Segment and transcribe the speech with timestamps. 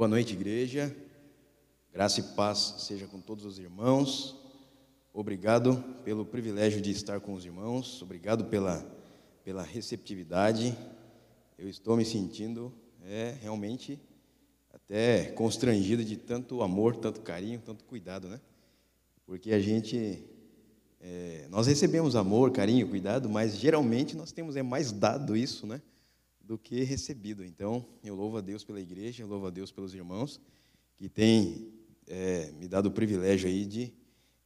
[0.00, 0.96] Boa noite, igreja.
[1.92, 4.34] Graça e paz seja com todos os irmãos.
[5.12, 8.00] Obrigado pelo privilégio de estar com os irmãos.
[8.00, 8.82] Obrigado pela,
[9.44, 10.74] pela receptividade.
[11.58, 12.72] Eu estou me sentindo
[13.04, 14.00] é, realmente
[14.72, 18.40] até constrangido de tanto amor, tanto carinho, tanto cuidado, né?
[19.26, 20.24] Porque a gente,
[20.98, 25.82] é, nós recebemos amor, carinho, cuidado, mas geralmente nós temos é mais dado isso, né?
[26.50, 27.44] Do que recebido.
[27.44, 30.40] Então, eu louvo a Deus pela igreja, eu louvo a Deus pelos irmãos
[30.96, 31.72] que têm
[32.08, 33.94] é, me dado o privilégio aí de,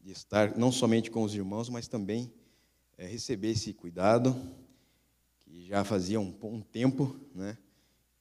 [0.02, 2.30] de, estar não somente com os irmãos, mas também
[2.98, 4.36] é, receber esse cuidado
[5.40, 7.56] que já fazia um, um, tempo, né,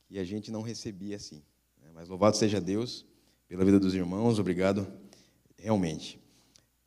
[0.06, 1.44] que a gente não recebia assim.
[1.82, 1.90] Né?
[1.94, 3.06] Mas louvado seja Deus
[3.50, 4.88] pela vida dos irmãos, obrigado
[5.58, 6.18] realmente.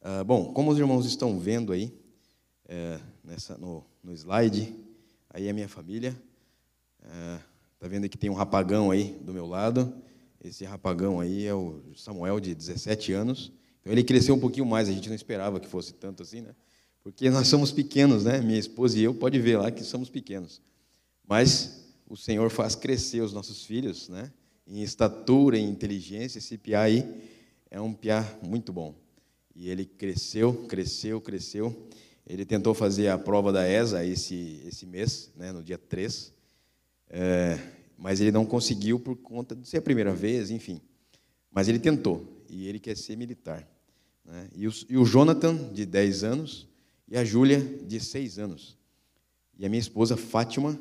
[0.00, 1.92] Ah, bom, como os irmãos estão vendo aí
[2.66, 4.74] é, nessa no, no slide,
[5.28, 6.16] aí é a minha família.
[7.06, 7.38] É,
[7.78, 9.94] tá vendo que tem um rapagão aí do meu lado.
[10.42, 13.52] Esse rapagão aí é o Samuel, de 17 anos.
[13.80, 16.54] Então ele cresceu um pouquinho mais, a gente não esperava que fosse tanto assim, né?
[17.02, 18.40] Porque nós somos pequenos, né?
[18.40, 20.60] Minha esposa e eu, pode ver lá que somos pequenos.
[21.26, 24.32] Mas o Senhor faz crescer os nossos filhos, né?
[24.66, 26.38] Em estatura, em inteligência.
[26.38, 27.04] Esse piá aí
[27.70, 28.94] é um piá muito bom.
[29.54, 31.88] E ele cresceu, cresceu, cresceu.
[32.26, 36.32] Ele tentou fazer a prova da ESA esse, esse mês, né, no dia 3.
[37.08, 37.58] É,
[37.96, 40.80] mas ele não conseguiu por conta de ser a primeira vez, enfim.
[41.50, 43.66] Mas ele tentou, e ele quer ser militar.
[44.24, 44.48] Né?
[44.54, 46.68] E, o, e o Jonathan, de 10 anos,
[47.08, 48.76] e a Júlia, de 6 anos.
[49.58, 50.78] E a minha esposa, Fátima,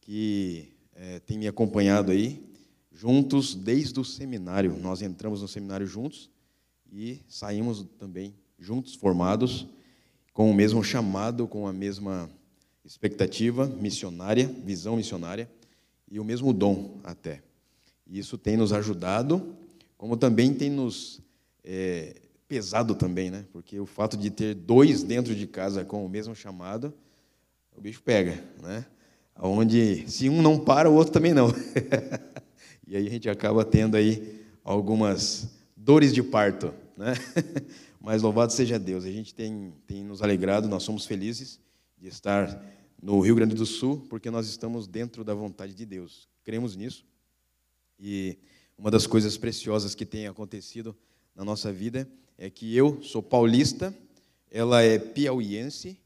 [0.00, 2.44] que é, tem me acompanhado aí,
[2.92, 4.78] juntos desde o seminário.
[4.80, 6.30] Nós entramos no seminário juntos
[6.92, 9.66] e saímos também juntos, formados,
[10.32, 12.30] com o mesmo chamado, com a mesma
[12.84, 15.50] expectativa missionária, visão missionária
[16.10, 17.42] e o mesmo dom até.
[18.06, 19.56] E isso tem nos ajudado,
[19.96, 21.20] como também tem nos
[21.64, 23.46] é, pesado também, né?
[23.52, 26.92] Porque o fato de ter dois dentro de casa com o mesmo chamado,
[27.74, 28.84] o bicho pega, né?
[29.40, 31.48] Onde se um não para, o outro também não.
[32.86, 37.14] e aí a gente acaba tendo aí algumas dores de parto, né?
[37.98, 41.58] Mas louvado seja Deus, a gente tem, tem nos alegrado, nós somos felizes
[42.04, 42.62] de estar
[43.02, 46.28] no Rio Grande do Sul, porque nós estamos dentro da vontade de Deus.
[46.42, 47.02] Cremos nisso.
[47.98, 48.36] E
[48.76, 50.94] uma das coisas preciosas que tem acontecido
[51.34, 52.06] na nossa vida
[52.36, 53.96] é que eu sou paulista,
[54.50, 55.98] ela é piauiense.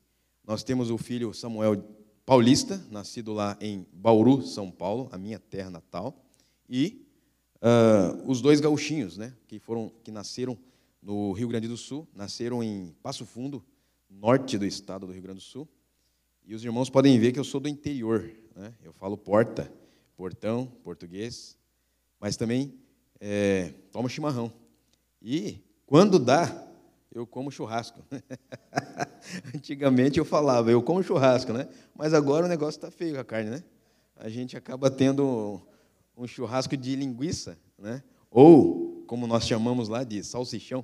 [0.46, 1.82] Nós temos o filho Samuel
[2.24, 6.24] paulista, nascido lá em Bauru, São Paulo, a minha terra natal,
[6.70, 7.04] e
[7.56, 10.56] uh, os dois gauchinhos, né, que foram, que nasceram
[11.02, 13.64] no Rio Grande do Sul, nasceram em Passo Fundo,
[14.08, 15.68] norte do estado do Rio Grande do Sul.
[16.48, 18.32] E os irmãos podem ver que eu sou do interior.
[18.56, 18.72] Né?
[18.82, 19.70] Eu falo porta,
[20.16, 21.58] portão, português,
[22.18, 22.72] mas também
[23.20, 24.50] é, tomo chimarrão.
[25.20, 26.66] E quando dá,
[27.12, 28.02] eu como churrasco.
[29.54, 31.68] Antigamente eu falava, eu como churrasco, né?
[31.94, 33.62] Mas agora o negócio está feio com a carne, né?
[34.16, 35.60] A gente acaba tendo
[36.16, 38.02] um churrasco de linguiça, né?
[38.30, 40.82] Ou como nós chamamos lá de salsichão,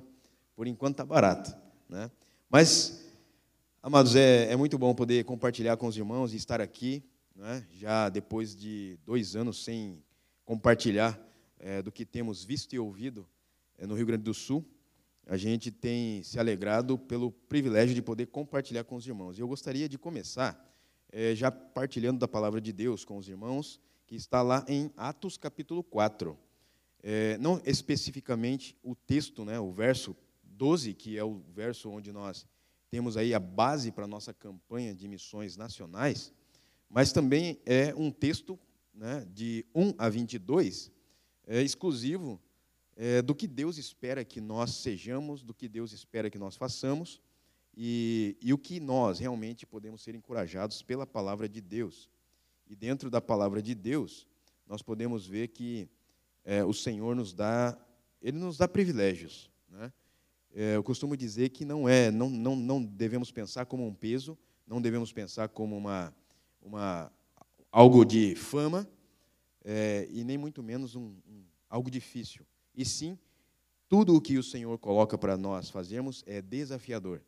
[0.55, 1.57] por enquanto está barato.
[1.89, 2.11] Né?
[2.51, 3.03] Mas,
[3.85, 7.03] amados, é, é muito bom poder compartilhar com os irmãos e estar aqui,
[7.35, 7.63] né?
[7.71, 10.03] já depois de dois anos sem
[10.43, 11.19] compartilhar
[11.59, 13.27] é, do que temos visto e ouvido
[13.77, 14.65] é, no Rio Grande do Sul.
[15.27, 19.37] A gente tem se alegrado pelo privilégio de poder compartilhar com os irmãos.
[19.37, 20.59] E eu gostaria de começar
[21.11, 25.37] é, já partilhando da palavra de Deus com os irmãos, que está lá em Atos
[25.37, 26.35] capítulo 4
[27.03, 32.47] é, não especificamente o texto, né, o verso 12, que é o verso onde nós
[32.95, 36.31] temos aí a base para a nossa campanha de missões nacionais,
[36.89, 38.57] mas também é um texto
[38.93, 40.89] né, de 1 a 22,
[41.45, 42.41] é, exclusivo
[42.95, 47.19] é, do que Deus espera que nós sejamos, do que Deus espera que nós façamos,
[47.75, 52.09] e, e o que nós realmente podemos ser encorajados pela palavra de Deus.
[52.65, 54.25] E dentro da palavra de Deus,
[54.65, 55.89] nós podemos ver que
[56.45, 57.77] é, o Senhor nos dá,
[58.21, 59.51] Ele nos dá privilégios.
[59.67, 59.91] Né?
[60.57, 64.37] É, eu costumo dizer que não é, não, não, não devemos pensar como um peso,
[64.65, 66.15] não devemos pensar como uma,
[66.61, 67.11] uma
[67.69, 68.89] algo de fama
[69.65, 72.45] é, e nem muito menos um, um, algo difícil.
[72.73, 73.19] E sim,
[73.89, 77.21] tudo o que o Senhor coloca para nós fazermos é desafiador.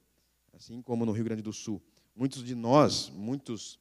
[0.53, 1.83] Assim como no Rio Grande do Sul,
[2.15, 3.77] muitos de nós, muitos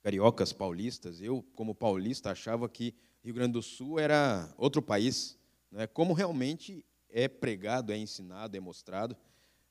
[0.00, 5.36] cariocas paulistas, eu como paulista achava que Rio Grande do Sul era outro país,
[5.72, 5.88] né?
[5.88, 6.84] como realmente
[7.14, 9.16] é pregado, é ensinado, é mostrado.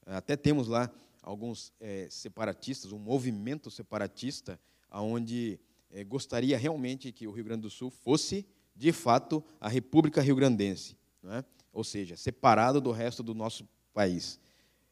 [0.06, 0.90] Até temos lá
[1.22, 4.60] alguns é, separatistas, um movimento separatista,
[4.92, 5.60] onde
[5.92, 10.36] é, gostaria realmente que o Rio Grande do Sul fosse de fato, a República Rio
[10.36, 11.44] Grandense, é?
[11.72, 14.40] ou seja, separado do resto do nosso país.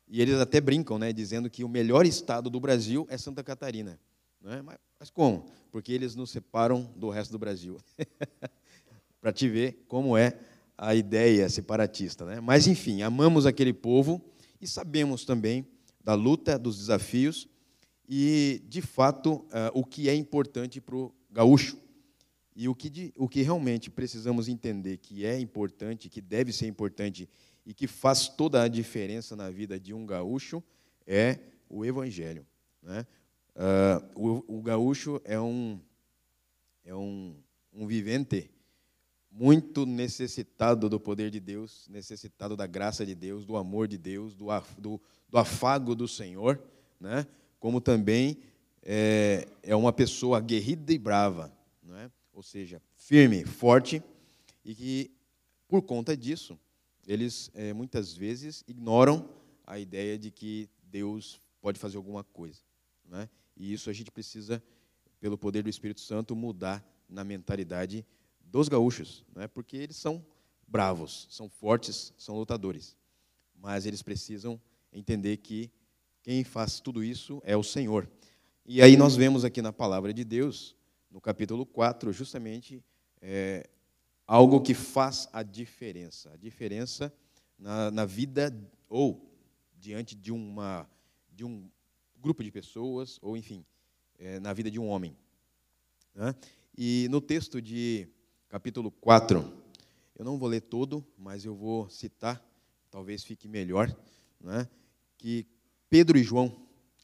[0.07, 3.99] E eles até brincam, né, dizendo que o melhor estado do Brasil é Santa Catarina.
[4.45, 4.61] É?
[4.61, 5.45] Mas, mas como?
[5.71, 7.79] Porque eles nos separam do resto do Brasil.
[9.21, 10.37] Para te ver como é
[10.81, 12.25] a ideia separatista.
[12.25, 12.41] Né?
[12.41, 14.19] Mas, enfim, amamos aquele povo
[14.59, 15.63] e sabemos também
[16.03, 17.47] da luta, dos desafios
[18.09, 19.45] e, de fato, uh,
[19.75, 21.77] o que é importante para o gaúcho.
[22.55, 26.65] E o que, de, o que realmente precisamos entender que é importante, que deve ser
[26.65, 27.29] importante
[27.63, 30.63] e que faz toda a diferença na vida de um gaúcho
[31.05, 31.37] é
[31.69, 32.43] o Evangelho.
[32.81, 33.05] Né?
[33.55, 35.79] Uh, o, o, gaúcho é um,
[36.83, 37.35] é um,
[37.71, 38.49] um vivente
[39.31, 44.35] muito necessitado do poder de Deus, necessitado da graça de Deus, do amor de Deus,
[44.35, 44.47] do,
[44.77, 46.61] do, do afago do Senhor,
[46.99, 47.25] né?
[47.59, 48.37] como também
[48.83, 51.51] é, é uma pessoa aguerrida e brava,
[51.81, 52.11] não é?
[52.33, 54.03] ou seja, firme, forte,
[54.65, 55.11] e que,
[55.67, 56.59] por conta disso,
[57.07, 59.29] eles é, muitas vezes ignoram
[59.65, 62.59] a ideia de que Deus pode fazer alguma coisa.
[63.05, 63.29] Né?
[63.55, 64.61] E isso a gente precisa,
[65.19, 68.05] pelo poder do Espírito Santo, mudar na mentalidade
[68.51, 69.47] dos gaúchos, né?
[69.47, 70.23] porque eles são
[70.67, 72.97] bravos, são fortes, são lutadores.
[73.55, 74.59] Mas eles precisam
[74.91, 75.71] entender que
[76.21, 78.09] quem faz tudo isso é o Senhor.
[78.65, 80.75] E aí nós vemos aqui na palavra de Deus,
[81.09, 82.83] no capítulo 4, justamente
[83.21, 83.69] é,
[84.27, 86.31] algo que faz a diferença.
[86.33, 87.13] A diferença
[87.57, 88.53] na, na vida
[88.89, 89.33] ou
[89.79, 90.87] diante de, uma,
[91.31, 91.69] de um
[92.19, 93.65] grupo de pessoas, ou enfim,
[94.19, 95.15] é, na vida de um homem.
[96.13, 96.35] Né?
[96.77, 98.07] E no texto de
[98.51, 99.49] capítulo 4,
[100.13, 102.45] eu não vou ler todo, mas eu vou citar,
[102.91, 103.89] talvez fique melhor,
[104.41, 104.67] né?
[105.17, 105.47] que
[105.89, 106.53] Pedro e João,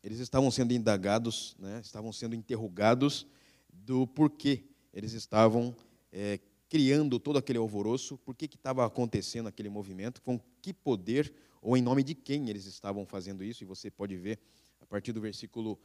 [0.03, 3.25] eles estavam sendo indagados, né, estavam sendo interrogados
[3.71, 5.73] do porquê eles estavam
[6.11, 11.77] é, criando todo aquele alvoroço, por que estava acontecendo aquele movimento, com que poder ou
[11.77, 14.37] em nome de quem eles estavam fazendo isso, e você pode ver
[14.81, 15.79] a partir do versículo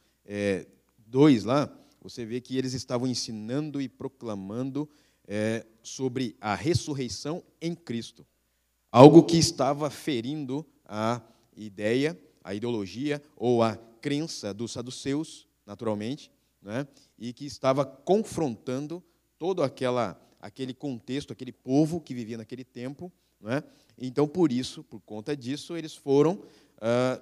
[0.97, 4.89] 2 é, lá, você vê que eles estavam ensinando e proclamando
[5.27, 8.25] é, sobre a ressurreição em Cristo,
[8.91, 11.21] algo que estava ferindo a
[11.55, 16.29] ideia a ideologia ou a crença dos saduceus, naturalmente,
[16.61, 16.85] né?
[17.17, 19.01] e que estava confrontando
[19.39, 23.11] todo aquela, aquele contexto, aquele povo que vivia naquele tempo.
[23.39, 23.63] Né?
[23.97, 26.41] Então, por isso, por conta disso, eles foram
[26.81, 27.21] ah,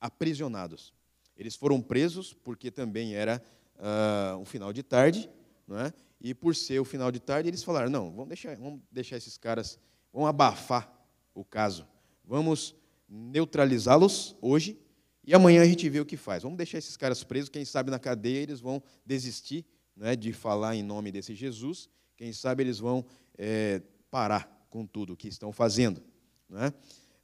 [0.00, 0.92] aprisionados.
[1.36, 3.42] Eles foram presos porque também era
[3.78, 5.28] ah, um final de tarde,
[5.66, 5.92] né?
[6.22, 9.36] E por ser o final de tarde, eles falaram: não, vamos deixar, vamos deixar esses
[9.36, 9.78] caras,
[10.12, 10.90] vamos abafar
[11.34, 11.86] o caso,
[12.24, 12.76] vamos
[13.08, 14.78] neutralizá-los hoje
[15.24, 16.44] e amanhã a gente vê o que faz.
[16.44, 19.66] Vamos deixar esses caras presos, quem sabe na cadeia eles vão desistir
[19.96, 23.04] né, de falar em nome desse Jesus, quem sabe eles vão
[23.36, 26.02] é, parar com tudo o que estão fazendo.
[26.48, 26.72] Né?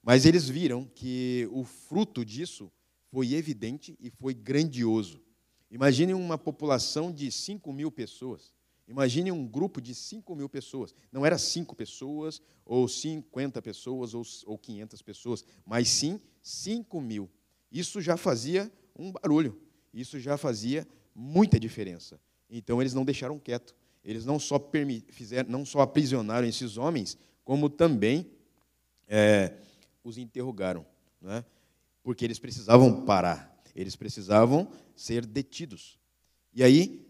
[0.02, 2.70] Mas eles viram que o fruto disso
[3.10, 5.22] foi evidente e foi grandioso.
[5.70, 8.57] Imagine uma população de 5 mil pessoas
[8.88, 10.94] Imagine um grupo de 5 mil pessoas.
[11.12, 17.28] Não era 5 pessoas, ou 50 pessoas, ou, ou 500 pessoas, mas sim 5 mil.
[17.70, 19.60] Isso já fazia um barulho.
[19.92, 22.18] Isso já fazia muita diferença.
[22.48, 23.76] Então eles não deixaram quieto.
[24.02, 24.58] Eles não só,
[25.10, 28.30] fizeram, não só aprisionaram esses homens, como também
[29.06, 29.52] é,
[30.02, 30.86] os interrogaram.
[31.20, 31.44] Né?
[32.02, 33.54] Porque eles precisavam parar.
[33.74, 35.98] Eles precisavam ser detidos.
[36.54, 37.07] E aí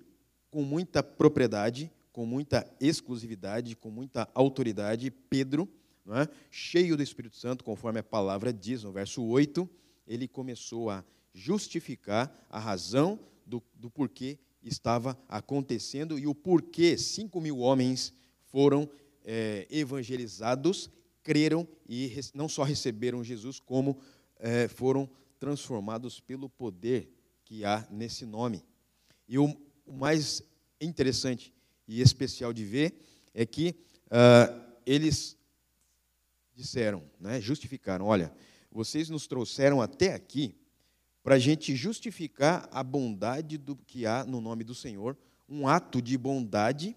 [0.50, 5.68] com muita propriedade, com muita exclusividade, com muita autoridade, Pedro,
[6.10, 6.26] é?
[6.50, 9.68] cheio do Espírito Santo, conforme a palavra diz no verso 8,
[10.06, 17.40] ele começou a justificar a razão do, do porquê estava acontecendo e o porquê cinco
[17.40, 18.12] mil homens
[18.46, 18.88] foram
[19.24, 20.90] é, evangelizados,
[21.22, 23.98] creram e não só receberam Jesus, como
[24.38, 27.12] é, foram transformados pelo poder
[27.44, 28.64] que há nesse nome.
[29.28, 29.54] E o,
[29.88, 30.42] o mais
[30.80, 31.52] interessante
[31.87, 32.95] e especial de ver
[33.35, 33.75] é que
[34.07, 35.37] uh, eles
[36.54, 38.33] disseram, né, justificaram: olha,
[38.71, 40.54] vocês nos trouxeram até aqui
[41.23, 45.16] para a gente justificar a bondade do que há no nome do Senhor,
[45.49, 46.97] um ato de bondade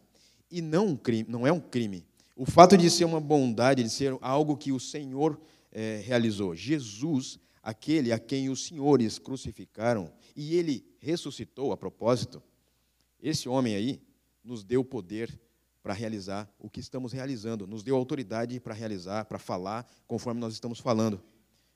[0.50, 2.06] e não um crime, não é um crime.
[2.36, 5.40] O fato de ser uma bondade, de ser algo que o Senhor
[5.72, 6.56] é, realizou.
[6.56, 12.42] Jesus, aquele a quem os senhores crucificaram, e ele ressuscitou a propósito,
[13.22, 14.02] esse homem aí
[14.44, 15.40] nos deu poder
[15.84, 20.54] para realizar o que estamos realizando, nos deu autoridade para realizar, para falar conforme nós
[20.54, 21.22] estamos falando.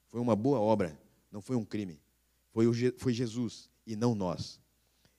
[0.07, 0.99] Foi uma boa obra,
[1.31, 2.01] não foi um crime.
[2.51, 4.59] Foi, o, foi Jesus e não nós.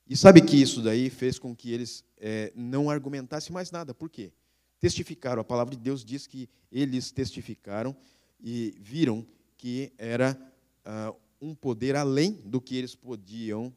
[0.08, 3.92] E sabe que isso daí fez com que eles é, não argumentassem mais nada.
[3.92, 4.32] Por quê?
[4.78, 5.40] testificaram.
[5.40, 7.96] A palavra de Deus diz que eles testificaram
[8.40, 10.38] e viram que era
[10.84, 13.74] uh, um poder além do que eles podiam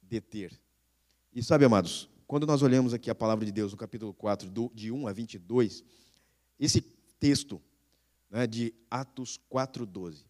[0.00, 0.52] deter.
[1.34, 4.70] E sabe, amados, quando nós olhamos aqui a palavra de Deus no capítulo 4, do,
[4.74, 5.82] de 1 a 22,
[6.60, 6.82] esse
[7.18, 7.58] texto
[8.30, 10.26] né, de Atos 4,12,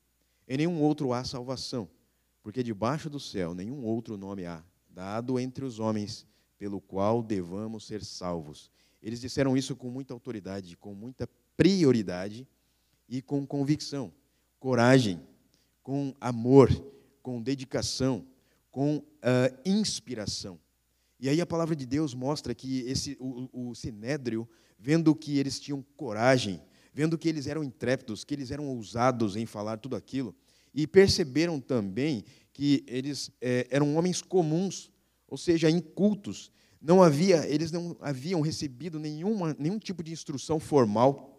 [0.46, 1.90] em nenhum outro há salvação,
[2.40, 6.24] porque debaixo do céu nenhum outro nome há, dado entre os homens,
[6.56, 8.70] pelo qual devamos ser salvos.
[9.02, 12.46] Eles disseram isso com muita autoridade, com muita prioridade
[13.08, 14.12] e com convicção,
[14.60, 15.20] coragem,
[15.82, 16.70] com amor,
[17.20, 18.24] com dedicação,
[18.70, 20.60] com uh, inspiração.
[21.22, 25.60] E aí a palavra de Deus mostra que esse, o, o sinédrio, vendo que eles
[25.60, 26.60] tinham coragem,
[26.92, 30.34] vendo que eles eram intrépidos, que eles eram ousados em falar tudo aquilo,
[30.74, 34.90] e perceberam também que eles é, eram homens comuns,
[35.28, 36.50] ou seja, incultos.
[36.80, 41.31] Não havia, eles não haviam recebido nenhuma, nenhum tipo de instrução formal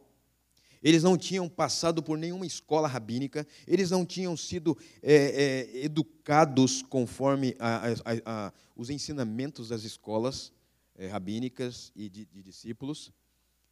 [0.84, 6.82] eles não tinham passado por nenhuma escola rabínica, eles não tinham sido é, é, educados
[6.82, 7.92] conforme a, a,
[8.26, 10.52] a, os ensinamentos das escolas
[10.96, 13.14] é, rabínicas e de, de, discípulos.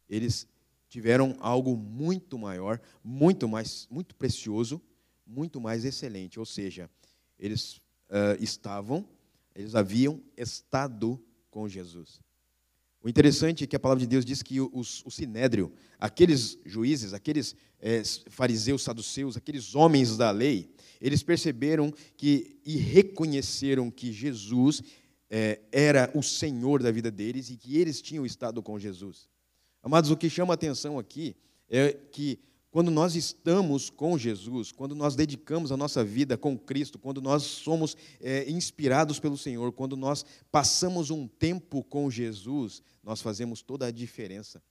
[0.08, 0.48] Eles
[0.88, 4.80] tiveram algo muito maior, muito mais, muito precioso,
[5.26, 6.38] muito mais excelente.
[6.38, 6.90] Ou seja,
[7.38, 7.76] eles
[8.08, 9.06] uh, estavam,
[9.54, 12.20] eles haviam estado com Jesus.
[13.02, 17.12] O interessante é que a palavra de Deus diz que os, o sinédrio, aqueles juízes,
[17.12, 24.82] aqueles é, fariseus, saduceus, aqueles homens da lei, eles perceberam que e reconheceram que Jesus
[25.28, 29.28] é, era o Senhor da vida deles e que eles tinham estado com Jesus.
[29.82, 31.34] Amados, o que chama atenção aqui
[31.68, 32.38] é que
[32.72, 37.42] quando nós estamos com Jesus, quando nós dedicamos a nossa vida com Cristo, quando nós
[37.42, 43.86] somos é, inspirados pelo Senhor, quando nós passamos um tempo com Jesus, nós fazemos toda
[43.86, 44.62] a diferença.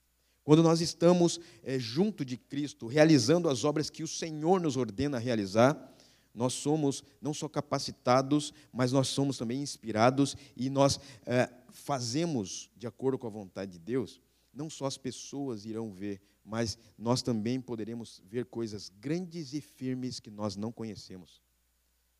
[0.44, 5.20] Quando nós estamos é, junto de Cristo, realizando as obras que o Senhor nos ordena
[5.20, 5.94] realizar,
[6.34, 12.88] nós somos não só capacitados, mas nós somos também inspirados e nós é, fazemos de
[12.88, 14.20] acordo com a vontade de Deus.
[14.52, 20.20] Não só as pessoas irão ver mas nós também poderemos ver coisas grandes e firmes
[20.20, 21.42] que nós não conhecemos.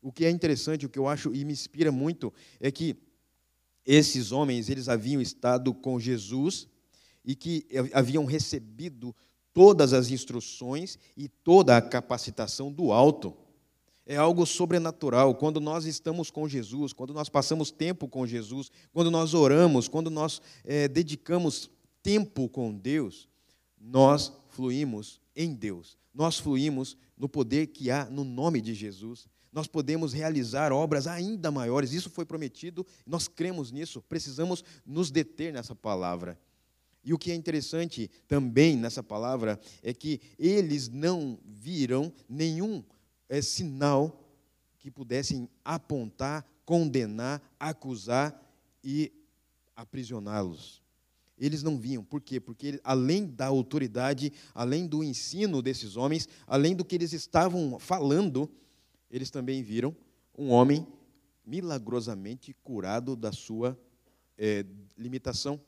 [0.00, 2.96] O que é interessante, o que eu acho e me inspira muito, é que
[3.84, 6.68] esses homens, eles haviam estado com Jesus
[7.24, 9.14] e que haviam recebido
[9.52, 13.36] todas as instruções e toda a capacitação do alto.
[14.04, 15.34] É algo sobrenatural.
[15.34, 20.10] Quando nós estamos com Jesus, quando nós passamos tempo com Jesus, quando nós oramos, quando
[20.10, 21.70] nós é, dedicamos
[22.02, 23.28] tempo com Deus,
[23.82, 29.26] nós fluímos em Deus, nós fluímos no poder que há no nome de Jesus.
[29.52, 35.52] Nós podemos realizar obras ainda maiores, isso foi prometido, nós cremos nisso, precisamos nos deter
[35.52, 36.38] nessa palavra.
[37.04, 42.82] E o que é interessante também nessa palavra é que eles não viram nenhum
[43.28, 44.24] é, sinal
[44.78, 48.40] que pudessem apontar, condenar, acusar
[48.82, 49.12] e
[49.76, 50.81] aprisioná-los
[51.44, 52.04] eles não viam.
[52.04, 52.38] Por quê?
[52.38, 58.48] Porque além da autoridade, além do ensino desses homens, além do que eles estavam falando,
[59.10, 59.94] eles também viram
[60.38, 60.86] um homem
[61.44, 63.76] milagrosamente curado da sua
[64.38, 64.64] é,
[64.96, 65.60] limitação.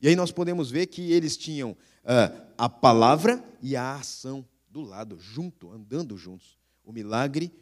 [0.00, 4.80] E aí nós podemos ver que eles tinham ah, a palavra e a ação do
[4.80, 6.58] lado, junto, andando juntos.
[6.84, 7.52] O milagre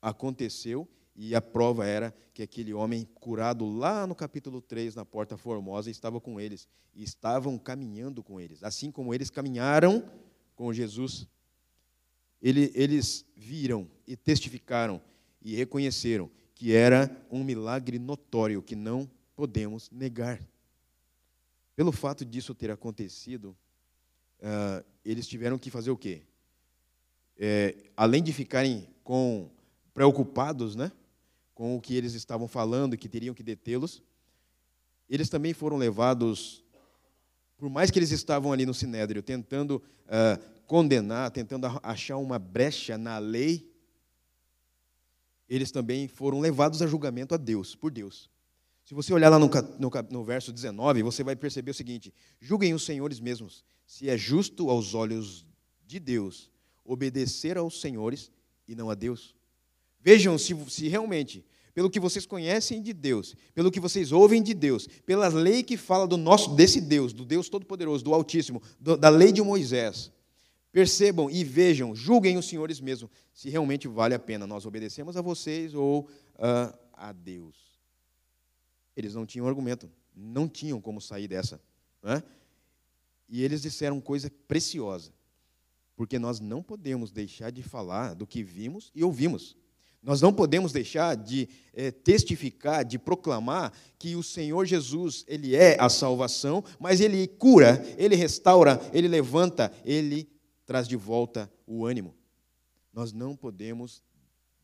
[0.00, 5.36] aconteceu e a prova era que aquele homem curado lá no capítulo 3, na Porta
[5.38, 6.68] Formosa, estava com eles.
[6.94, 8.62] E estavam caminhando com eles.
[8.62, 10.04] Assim como eles caminharam
[10.54, 11.26] com Jesus.
[12.40, 15.00] Ele, eles viram e testificaram
[15.40, 20.40] e reconheceram que era um milagre notório que não podemos negar.
[21.74, 23.56] Pelo fato disso ter acontecido,
[24.40, 26.22] uh, eles tiveram que fazer o quê?
[27.38, 29.50] É, além de ficarem com
[29.92, 30.92] preocupados, né?
[31.56, 34.02] Com o que eles estavam falando, que teriam que detê-los.
[35.08, 36.62] Eles também foram levados,
[37.56, 42.98] por mais que eles estavam ali no Sinédrio, tentando uh, condenar, tentando achar uma brecha
[42.98, 43.72] na lei,
[45.48, 48.30] eles também foram levados a julgamento a Deus, por Deus.
[48.84, 49.48] Se você olhar lá no,
[49.78, 54.16] no, no, verso 19, você vai perceber o seguinte: julguem os senhores mesmos, se é
[54.16, 55.46] justo aos olhos
[55.86, 56.50] de Deus
[56.84, 58.30] obedecer aos senhores
[58.68, 59.34] e não a Deus.
[60.06, 61.44] Vejam se, se realmente,
[61.74, 65.76] pelo que vocês conhecem de Deus, pelo que vocês ouvem de Deus, pela lei que
[65.76, 70.12] fala do nosso desse Deus, do Deus Todo-Poderoso, do Altíssimo, do, da lei de Moisés,
[70.70, 75.20] percebam e vejam, julguem os senhores mesmo, se realmente vale a pena nós obedecemos a
[75.20, 77.56] vocês ou uh, a Deus.
[78.96, 81.60] Eles não tinham argumento, não tinham como sair dessa.
[82.00, 82.22] Né?
[83.28, 85.12] E eles disseram coisa preciosa,
[85.96, 89.56] porque nós não podemos deixar de falar do que vimos e ouvimos.
[90.02, 95.76] Nós não podemos deixar de é, testificar, de proclamar que o Senhor Jesus, Ele é
[95.80, 100.28] a salvação, mas Ele cura, Ele restaura, Ele levanta, Ele
[100.64, 102.14] traz de volta o ânimo.
[102.92, 104.02] Nós não podemos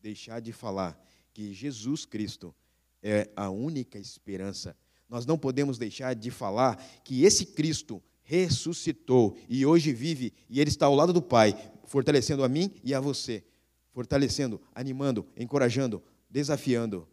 [0.01, 0.97] deixar de falar
[1.33, 2.55] que Jesus Cristo
[3.01, 4.75] é a única esperança.
[5.09, 10.69] Nós não podemos deixar de falar que esse Cristo ressuscitou e hoje vive e Ele
[10.69, 11.53] está ao lado do Pai,
[11.85, 13.43] fortalecendo a mim e a você
[13.93, 17.07] fortalecendo, animando, encorajando, desafiando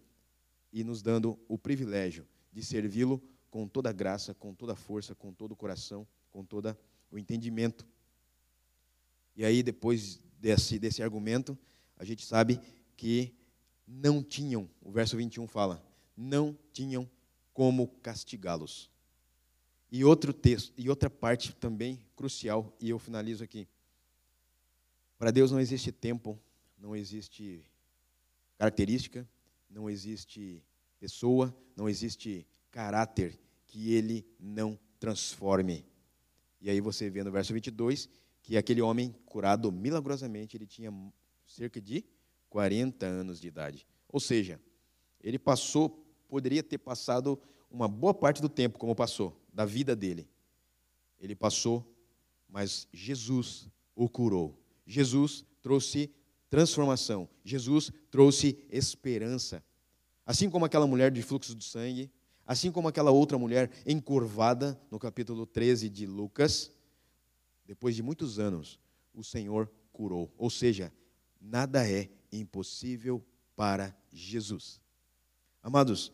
[0.72, 5.14] e nos dando o privilégio de servi-lo com toda a graça, com toda a força,
[5.14, 6.76] com todo o coração, com todo
[7.10, 7.87] o entendimento.
[9.37, 11.56] E aí, depois desse, desse argumento,
[11.96, 12.58] a gente sabe
[12.96, 13.34] que
[13.87, 15.84] não tinham, o verso 21 fala,
[16.16, 17.08] não tinham
[17.52, 18.90] como castigá-los.
[19.92, 23.68] E outro texto, e outra parte também crucial, e eu finalizo aqui.
[25.18, 26.38] Para Deus não existe tempo
[26.80, 27.64] não existe
[28.56, 29.28] característica,
[29.68, 30.64] não existe
[30.99, 35.87] pessoa, não existe caráter que ele não transforme.
[36.60, 38.08] E aí você vê no verso 22
[38.42, 40.92] que aquele homem curado milagrosamente, ele tinha
[41.46, 42.04] cerca de
[42.49, 43.87] 40 anos de idade.
[44.08, 44.60] Ou seja,
[45.22, 50.28] ele passou, poderia ter passado uma boa parte do tempo como passou, da vida dele.
[51.18, 51.87] Ele passou,
[52.49, 54.58] mas Jesus o curou.
[54.87, 56.10] Jesus trouxe
[56.50, 57.28] transformação.
[57.45, 59.64] Jesus trouxe esperança.
[60.26, 62.11] Assim como aquela mulher de fluxo de sangue,
[62.47, 66.71] assim como aquela outra mulher encurvada, no capítulo 13 de Lucas,
[67.64, 68.80] depois de muitos anos,
[69.14, 70.33] o Senhor curou.
[70.37, 70.92] Ou seja,
[71.40, 74.80] nada é impossível para Jesus.
[75.62, 76.12] Amados,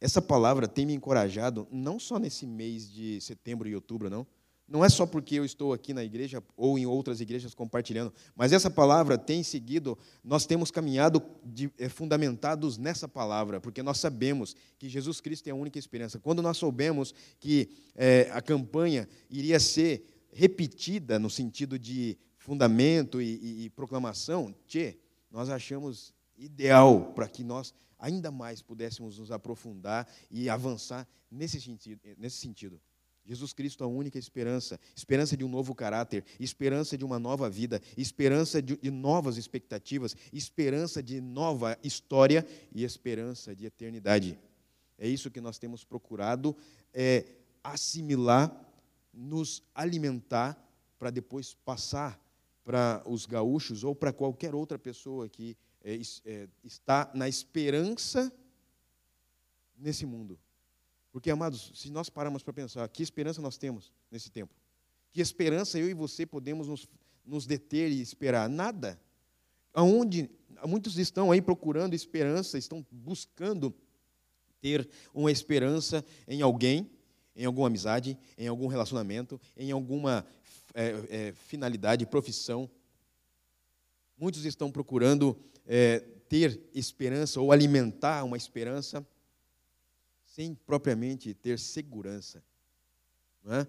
[0.00, 4.26] essa palavra tem me encorajado, não só nesse mês de setembro e outubro, não,
[4.72, 8.54] não é só porque eu estou aqui na igreja ou em outras igrejas compartilhando, mas
[8.54, 14.56] essa palavra tem seguido, nós temos caminhado de, é, fundamentados nessa palavra, porque nós sabemos
[14.78, 16.18] que Jesus Cristo é a única esperança.
[16.18, 23.26] Quando nós soubemos que é, a campanha iria ser repetida no sentido de fundamento e,
[23.26, 24.96] e, e proclamação, tchê,
[25.30, 32.00] nós achamos ideal para que nós ainda mais pudéssemos nos aprofundar e avançar nesse sentido.
[32.16, 32.80] Nesse sentido.
[33.24, 37.48] Jesus Cristo é a única esperança, esperança de um novo caráter, esperança de uma nova
[37.48, 44.38] vida, esperança de, de, novas expectativas, esperança de nova história e esperança de eternidade.
[44.98, 46.56] É isso que nós temos procurado
[46.92, 47.24] é,
[47.62, 48.52] assimilar,
[49.12, 50.58] nos alimentar,
[50.98, 52.20] para depois passar
[52.64, 58.32] para os gaúchos ou para qualquer outra pessoa que é, é, está na esperança
[59.76, 60.38] nesse mundo.
[61.12, 64.54] Porque, amados, se nós pararmos para pensar, que esperança nós temos nesse tempo?
[65.12, 66.88] Que esperança eu e você podemos nos,
[67.22, 68.48] nos deter e esperar?
[68.48, 68.98] Nada.
[69.74, 70.30] Aonde
[70.66, 73.74] muitos estão aí procurando esperança, estão buscando
[74.58, 76.90] ter uma esperança em alguém,
[77.36, 80.26] em alguma amizade, em algum relacionamento, em alguma
[80.72, 82.70] é, é, finalidade, profissão.
[84.16, 89.06] Muitos estão procurando é, ter esperança ou alimentar uma esperança
[90.32, 92.42] sem propriamente ter segurança.
[93.46, 93.66] É?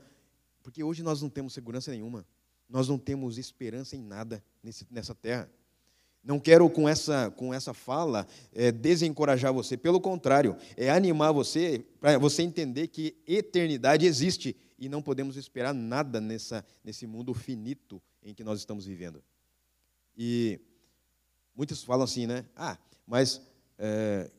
[0.62, 2.26] Porque hoje nós não temos segurança nenhuma.
[2.70, 5.52] Nós não temos esperança em nada nesse, nessa terra.
[6.24, 11.86] Não quero com essa, com essa fala é, desencorajar você, pelo contrário, é animar você
[12.00, 18.02] para você entender que eternidade existe e não podemos esperar nada nessa, nesse mundo finito
[18.24, 19.22] em que nós estamos vivendo.
[20.16, 20.62] E
[21.54, 22.46] muitos falam assim, né?
[22.56, 23.42] Ah, mas
[23.78, 24.32] é,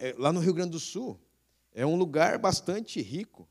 [0.00, 1.16] é, lá no Rio Grande do Sul,
[1.74, 3.48] é um lugar bastante rico.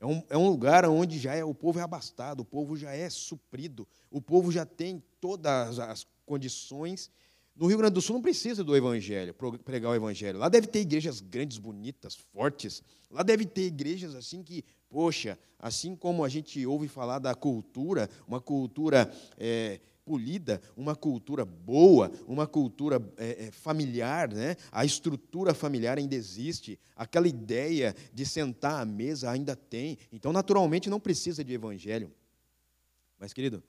[0.00, 2.92] É um, é um lugar onde já é, o povo é abastado, o povo já
[2.92, 7.10] é suprido, o povo já tem todas as condições.
[7.56, 10.38] No Rio Grande do Sul não precisa do evangelho, pregar o evangelho.
[10.38, 12.80] Lá deve ter igrejas grandes, bonitas, fortes.
[13.10, 18.08] Lá deve ter igrejas assim que, poxa, assim como a gente ouve falar da cultura,
[18.28, 24.56] uma cultura é, polida, uma cultura boa, uma cultura é, é, familiar, né?
[24.72, 29.98] a estrutura familiar ainda existe, aquela ideia de sentar à mesa ainda tem.
[30.10, 32.10] Então, naturalmente, não precisa de evangelho.
[33.18, 33.62] Mas, querido,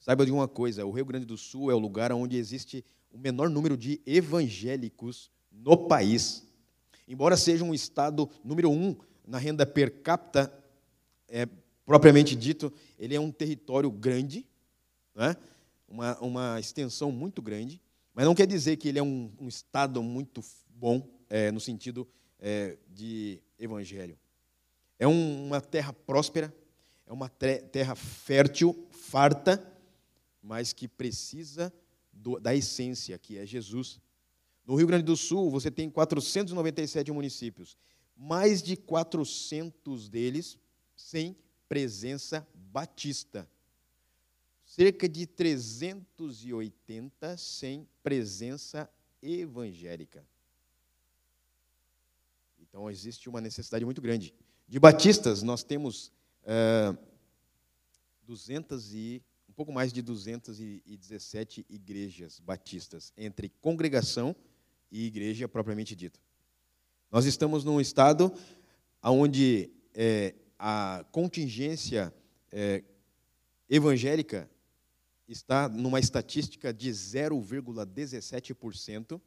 [0.00, 3.18] saiba de uma coisa: o Rio Grande do Sul é o lugar onde existe o
[3.18, 6.42] menor número de evangélicos no país.
[7.06, 10.50] Embora seja um estado número um na renda per capita,
[11.28, 11.46] é,
[11.84, 14.46] propriamente dito, ele é um território grande,
[15.14, 15.36] né?
[15.88, 17.80] Uma, uma extensão muito grande,
[18.14, 22.08] mas não quer dizer que ele é um, um estado muito bom é, no sentido
[22.38, 24.18] é, de evangelho.
[24.98, 26.54] É um, uma terra próspera,
[27.06, 29.62] é uma terra fértil, farta,
[30.42, 31.72] mas que precisa
[32.12, 34.00] do, da essência, que é Jesus.
[34.66, 37.76] No Rio Grande do Sul, você tem 497 municípios,
[38.16, 40.58] mais de 400 deles
[40.96, 41.36] sem
[41.68, 43.48] presença batista.
[44.76, 48.86] Cerca de 380 sem presença
[49.22, 50.22] evangélica.
[52.60, 54.34] Então, existe uma necessidade muito grande.
[54.68, 56.12] De batistas, nós temos
[56.44, 56.94] é,
[58.26, 64.36] 200 e, um pouco mais de 217 igrejas batistas, entre congregação
[64.92, 66.20] e igreja propriamente dita.
[67.10, 68.30] Nós estamos num estado
[69.02, 72.12] onde é, a contingência
[72.52, 72.84] é,
[73.70, 74.50] evangélica
[75.28, 79.20] está numa estatística de 0,17%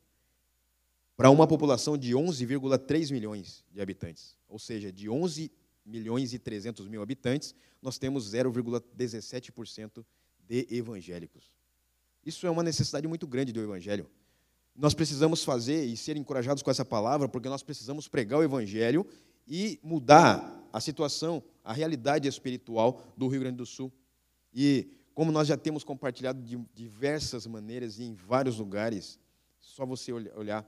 [1.16, 4.38] para uma população de 11,3 milhões de habitantes.
[4.48, 5.52] Ou seja, de 11
[5.86, 10.06] milhões e 300 mil habitantes, nós temos 0,17%
[10.48, 11.52] de evangélicos.
[12.26, 14.10] Isso é uma necessidade muito grande do evangelho.
[14.76, 19.06] Nós precisamos fazer e ser encorajados com essa palavra, porque nós precisamos pregar o evangelho
[19.48, 23.92] e mudar a situação, a realidade espiritual do Rio Grande do Sul.
[24.54, 24.88] E
[25.20, 29.20] como nós já temos compartilhado de diversas maneiras e em vários lugares,
[29.60, 30.66] só você olhar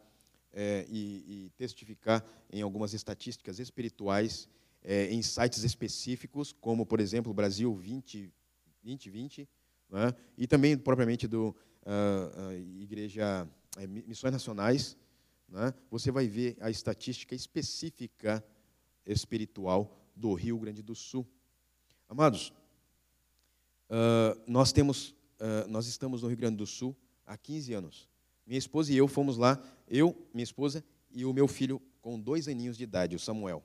[0.51, 4.49] é, e, e, testificar em algumas estatísticas espirituais,
[4.83, 8.29] é, em sites específicos, como, por exemplo, Brasil 20,
[8.83, 9.47] 2020,
[9.89, 10.13] né?
[10.37, 14.97] e também propriamente do uh, uh, Igreja é, Missões Nacionais,
[15.47, 15.73] né?
[15.89, 18.43] você vai ver a estatística específica
[19.05, 21.25] espiritual do Rio Grande do Sul.
[22.09, 22.51] Amados,
[23.91, 25.13] uh, nós temos,
[25.67, 28.09] nós estamos no Rio Grande do Sul há 15 anos.
[28.45, 32.47] Minha esposa e eu fomos lá, eu, minha esposa e o meu filho com dois
[32.47, 33.63] aninhos de idade, o Samuel.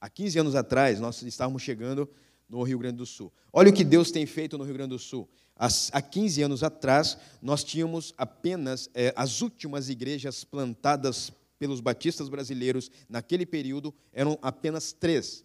[0.00, 2.08] Há 15 anos atrás, nós estávamos chegando
[2.48, 3.32] no Rio Grande do Sul.
[3.52, 5.28] Olha o que Deus tem feito no Rio Grande do Sul.
[5.56, 12.90] Há 15 anos atrás, nós tínhamos apenas é, as últimas igrejas plantadas pelos batistas brasileiros
[13.08, 15.44] naquele período eram apenas três,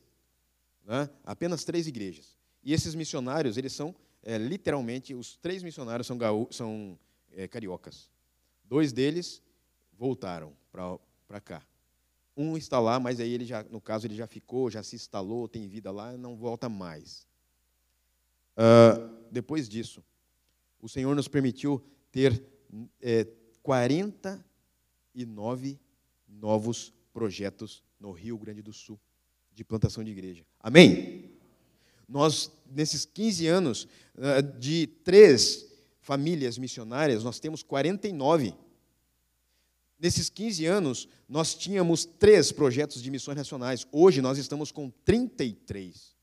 [0.86, 1.10] né?
[1.26, 2.38] apenas três igrejas.
[2.64, 6.98] E esses missionários, eles são é, literalmente os três missionários são, gaú são
[7.32, 8.10] é, cariocas.
[8.64, 9.44] Dois deles
[9.98, 11.62] voltaram para cá.
[12.36, 15.48] Um está lá, mas aí ele já, no caso, ele já ficou, já se instalou,
[15.48, 17.28] tem vida lá, não volta mais.
[18.58, 20.04] Uh, depois disso,
[20.82, 22.44] o Senhor nos permitiu ter
[23.02, 23.28] é,
[23.62, 25.80] 49
[26.28, 29.00] novos projetos no Rio Grande do Sul
[29.54, 30.46] de plantação de igreja.
[30.60, 31.23] Amém?
[32.08, 33.88] Nós, nesses 15 anos,
[34.18, 35.66] ah, de três
[36.02, 38.54] famílias missionárias, nós temos 49
[40.04, 43.88] Nesses 15 anos, nós tínhamos três projetos de missões nacionais.
[43.90, 46.14] Hoje, nós estamos com 33.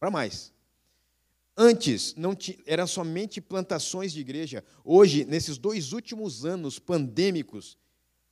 [0.00, 0.54] Para mais.
[1.54, 4.64] Antes, não eram somente plantações de igreja.
[4.82, 7.76] Hoje, nesses dois últimos anos pandêmicos,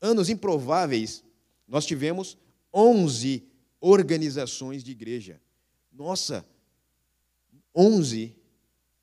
[0.00, 1.22] anos improváveis,
[1.68, 2.38] nós tivemos
[2.72, 3.46] 11
[3.82, 5.38] organizações de igreja.
[5.92, 6.46] Nossa,
[7.74, 8.36] 11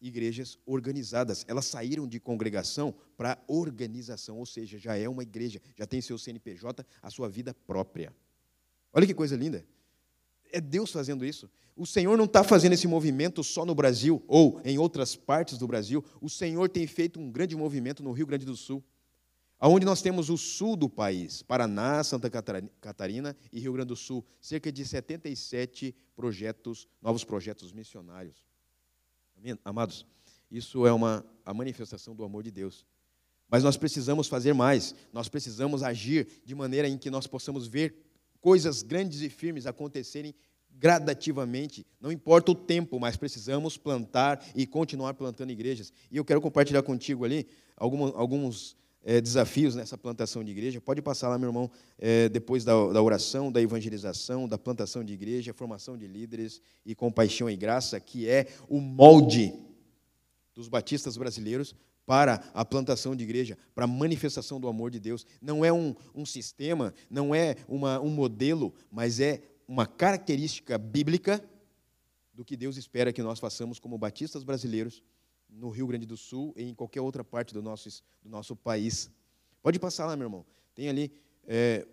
[0.01, 1.45] igrejas organizadas.
[1.47, 6.17] Elas saíram de congregação para organização, ou seja, já é uma igreja, já tem seu
[6.17, 8.13] CNPJ, a sua vida própria.
[8.91, 9.65] Olha que coisa linda.
[10.51, 11.49] É Deus fazendo isso.
[11.75, 15.67] O Senhor não está fazendo esse movimento só no Brasil ou em outras partes do
[15.67, 16.03] Brasil.
[16.19, 18.84] O Senhor tem feito um grande movimento no Rio Grande do Sul,
[19.57, 22.29] aonde nós temos o sul do país, Paraná, Santa
[22.81, 28.50] Catarina e Rio Grande do Sul, cerca de 77 projetos, novos projetos missionários.
[29.63, 30.06] Amados,
[30.49, 32.86] isso é uma a manifestação do amor de Deus.
[33.49, 37.95] Mas nós precisamos fazer mais, nós precisamos agir de maneira em que nós possamos ver
[38.39, 40.34] coisas grandes e firmes acontecerem
[40.71, 45.91] gradativamente, não importa o tempo, mas precisamos plantar e continuar plantando igrejas.
[46.10, 50.79] E eu quero compartilhar contigo ali alguns, alguns é, desafios nessa plantação de igreja.
[50.79, 55.13] Pode passar lá, meu irmão, é, depois da, da, oração, da evangelização, da plantação de
[55.13, 59.53] igreja, formação de líderes e compaixão e graça, que é o molde
[60.53, 65.25] dos batistas brasileiros para a plantação de igreja, para a manifestação do amor de Deus.
[65.41, 71.43] Não é um, um sistema, não é uma, um modelo, mas é uma característica bíblica
[72.33, 75.01] do que Deus espera que nós façamos como batistas brasileiros
[75.51, 79.11] no Rio Grande do Sul e em qualquer outra parte do nosso, do nosso país.
[79.61, 80.45] Pode passar lá, meu irmão.
[80.73, 81.11] Tem ali.
[81.45, 81.85] É,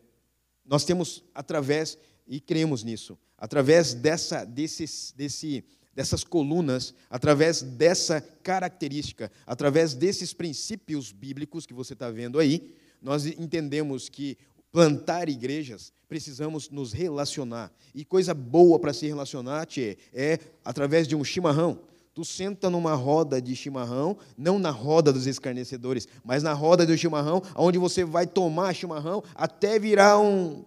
[0.65, 9.33] nós temos, através, e cremos nisso, através dessa, desse, desse, dessas colunas, através dessa característica,
[9.47, 14.37] através desses princípios bíblicos que você está vendo aí, nós entendemos que
[14.71, 17.73] plantar igrejas, precisamos nos relacionar.
[17.95, 21.81] E coisa boa para se relacionar, tchê, é através de um chimarrão.
[22.19, 26.99] Tu senta numa roda de chimarrão, não na roda dos escarnecedores, mas na roda do
[26.99, 30.65] chimarrão, onde você vai tomar chimarrão até virar um,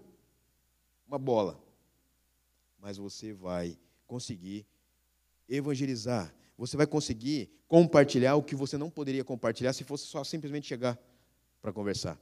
[1.06, 1.62] uma bola.
[2.80, 4.66] Mas você vai conseguir
[5.50, 10.68] evangelizar, você vai conseguir compartilhar o que você não poderia compartilhar se fosse só simplesmente
[10.68, 10.98] chegar
[11.62, 12.18] para conversar.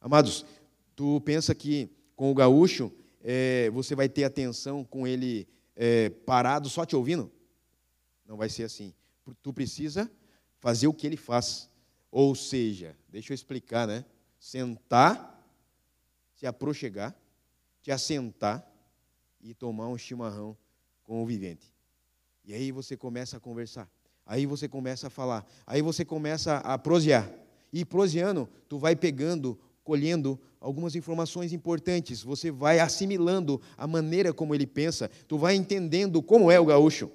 [0.00, 0.46] Amados,
[0.94, 6.68] tu pensa que com o gaúcho é, você vai ter atenção com ele é, parado
[6.68, 7.32] só te ouvindo?
[8.30, 8.94] Não vai ser assim.
[9.42, 10.08] Tu precisa
[10.60, 11.68] fazer o que ele faz.
[12.12, 14.04] Ou seja, deixa eu explicar, né?
[14.38, 15.44] Sentar,
[16.36, 17.12] se aproxegar,
[17.82, 18.64] te assentar
[19.40, 20.56] e tomar um chimarrão
[21.02, 21.74] com o vivente.
[22.44, 23.90] E aí você começa a conversar.
[24.24, 25.44] Aí você começa a falar.
[25.66, 27.28] Aí você começa a prosear.
[27.72, 32.22] E proseando, tu vai pegando, colhendo algumas informações importantes.
[32.22, 35.10] Você vai assimilando a maneira como ele pensa.
[35.26, 37.10] Tu vai entendendo como é o gaúcho.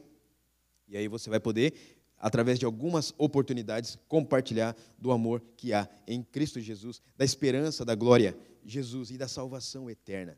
[0.88, 1.74] E aí você vai poder,
[2.18, 7.96] através de algumas oportunidades, compartilhar do amor que há em Cristo Jesus, da esperança, da
[7.96, 10.38] glória, Jesus e da salvação eterna.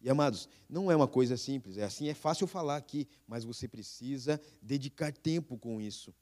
[0.00, 3.68] E amados, não é uma coisa simples, é assim, é fácil falar aqui, mas você
[3.68, 6.14] precisa dedicar tempo com isso.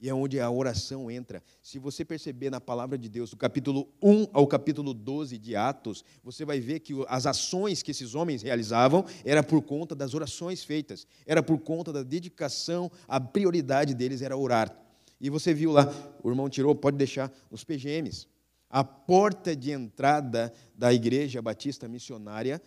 [0.00, 1.42] E é onde a oração entra.
[1.60, 6.04] Se você perceber na palavra de Deus, do capítulo 1 ao capítulo 12 de Atos,
[6.22, 10.62] você vai ver que as ações que esses homens realizavam era por conta das orações
[10.62, 14.72] feitas, era por conta da dedicação, a prioridade deles era orar.
[15.20, 18.28] E você viu lá, o irmão tirou, pode deixar nos PGMs.
[18.70, 22.62] A porta de entrada da Igreja Batista Missionária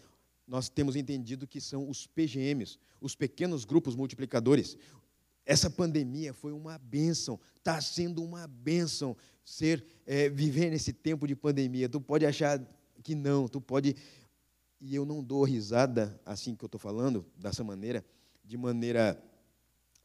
[0.51, 4.77] nós temos entendido que são os PGMs, os pequenos grupos multiplicadores.
[5.51, 11.35] Essa pandemia foi uma bênção, está sendo uma bênção ser é, viver nesse tempo de
[11.35, 11.89] pandemia.
[11.89, 12.65] Tu pode achar
[13.03, 13.97] que não, tu pode
[14.79, 18.05] e eu não dou risada assim que eu estou falando dessa maneira,
[18.45, 19.21] de maneira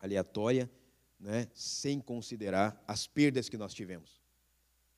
[0.01, 0.69] aleatória,
[1.17, 4.21] né, sem considerar as perdas que nós tivemos.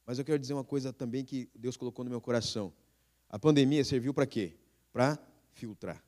[0.07, 2.73] Mas eu quero dizer uma coisa também que Deus colocou no meu coração.
[3.29, 4.57] A pandemia serviu para quê?
[4.95, 5.19] Para
[5.53, 6.03] filtrar.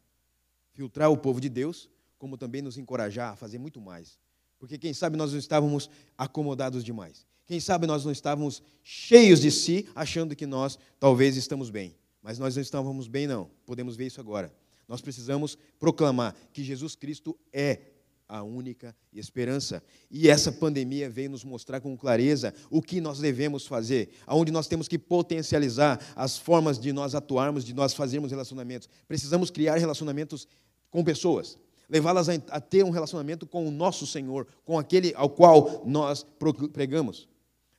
[0.72, 4.18] Filtrar o povo de Deus, como também nos encorajar a fazer muito mais.
[4.60, 7.26] Porque quem sabe nós não estávamos acomodados demais.
[7.46, 11.96] Quem sabe nós não estávamos cheios de si, achando que nós talvez estamos bem.
[12.22, 13.50] Mas nós não estávamos bem, não.
[13.66, 14.52] Podemos ver isso agora.
[14.86, 17.80] Nós precisamos proclamar que Jesus Cristo é
[18.28, 19.82] a única esperança.
[20.10, 24.68] E essa pandemia veio nos mostrar com clareza o que nós devemos fazer, aonde nós
[24.68, 28.88] temos que potencializar as formas de nós atuarmos, de nós fazermos relacionamentos.
[29.08, 30.46] Precisamos criar relacionamentos
[30.90, 31.58] com pessoas,
[31.90, 36.24] levá-las a ter um relacionamento com o nosso Senhor, com aquele ao qual nós
[36.72, 37.28] pregamos.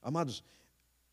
[0.01, 0.43] Amados,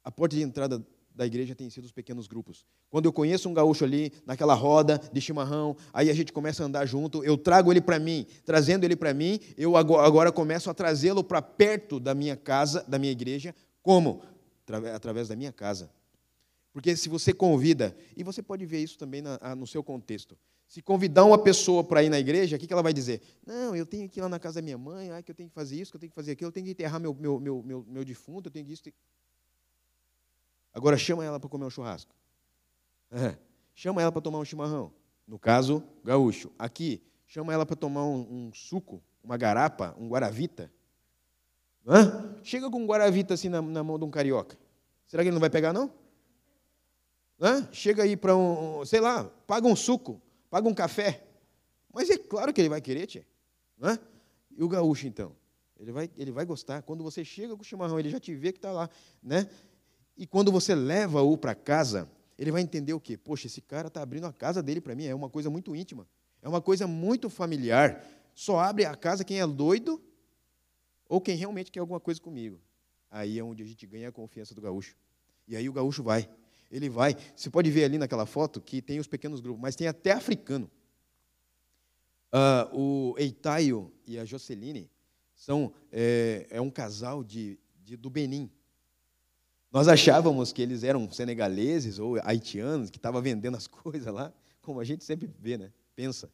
[0.02, 0.84] a porta de entrada
[1.14, 2.66] da igreja tem sido os pequenos grupos.
[2.90, 6.66] Quando eu conheço um gaúcho ali, naquela roda de chimarrão, aí a gente começa a
[6.66, 10.74] andar junto, eu trago ele para mim, trazendo ele para mim, eu agora começo a
[10.74, 14.22] trazê-lo para perto da minha casa, da minha igreja, como?
[14.94, 15.90] Através da minha casa.
[16.72, 19.22] Porque se você convida, e você pode ver isso também
[19.56, 22.92] no seu contexto, se convidar uma pessoa para ir na igreja, o que ela vai
[22.92, 23.22] dizer?
[23.44, 25.48] Não, eu tenho que ir lá na casa da minha mãe, ah, que eu tenho
[25.48, 27.40] que fazer isso, que eu tenho que fazer aquilo, eu tenho que enterrar meu, meu,
[27.40, 28.82] meu, meu, meu defunto, eu tenho que isso.
[30.74, 32.14] Agora chama ela para comer um churrasco.
[33.74, 34.92] Chama ela para tomar um chimarrão.
[35.26, 36.50] No caso, gaúcho.
[36.58, 40.70] Aqui, chama ela para tomar um, um, suco, uma garapa, um guaravita.
[41.86, 42.36] Hã?
[42.42, 44.58] Chega com um guaravita assim na, na, mão de um carioca.
[45.06, 45.90] Será que ele não vai pegar, não?
[47.40, 47.66] Hã?
[47.72, 51.24] Chega aí para um, sei lá, paga um suco, paga um café.
[51.92, 53.26] Mas é claro que ele vai querer, tia.
[53.80, 53.98] Hã?
[54.56, 55.34] E o gaúcho, então?
[55.78, 56.82] Ele vai, ele vai gostar.
[56.82, 58.90] Quando você chega com o chimarrão, ele já te vê que está lá.
[59.22, 59.48] Né?
[60.16, 63.16] E quando você leva-o para casa, ele vai entender o quê?
[63.16, 66.08] Poxa, esse cara está abrindo a casa dele para mim, é uma coisa muito íntima,
[66.42, 68.04] é uma coisa muito familiar.
[68.34, 70.02] Só abre a casa quem é doido
[71.08, 72.60] ou quem realmente quer alguma coisa comigo.
[73.10, 74.96] Aí é onde a gente ganha a confiança do gaúcho.
[75.46, 76.28] E aí o gaúcho vai.
[76.70, 77.16] Ele vai.
[77.34, 80.70] Você pode ver ali naquela foto que tem os pequenos grupos, mas tem até africano.
[82.32, 84.90] Uh, o Eitaio e a Joceline
[85.34, 88.50] são é, é um casal de, de, do Benin.
[89.72, 94.80] Nós achávamos que eles eram senegaleses ou haitianos, que estavam vendendo as coisas lá, como
[94.80, 95.72] a gente sempre vê, né?
[95.98, 96.30] pensa.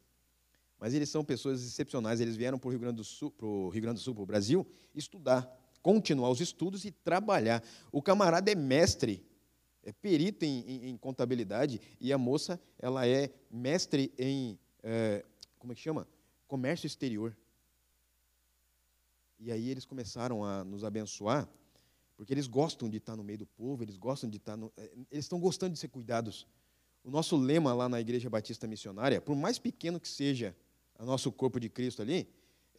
[0.79, 3.71] Mas eles são pessoas excepcionais, eles vieram para o Rio Grande do Sul, para o
[3.71, 7.65] Rio Grande do Sul, para o Brasil, estudar, continuar os estudos e trabalhar.
[7.91, 9.25] O camarada é mestre,
[9.85, 15.25] é perito em, em, em contabilidade, e a moça ela é mestre em, é,
[15.59, 16.07] como é que chama?
[16.47, 17.37] Comércio exterior.
[19.39, 21.49] E aí eles começaram a nos abençoar,
[22.17, 24.91] porque eles gostam de estar no meio do povo, eles gostam de estar no, eh,
[25.11, 26.47] eles estão gostando de ser cuidados.
[27.03, 30.57] o nosso lema lá na Igreja Batista Missionária, por mais pequeno que seja
[30.99, 32.29] o nosso corpo de Cristo ali,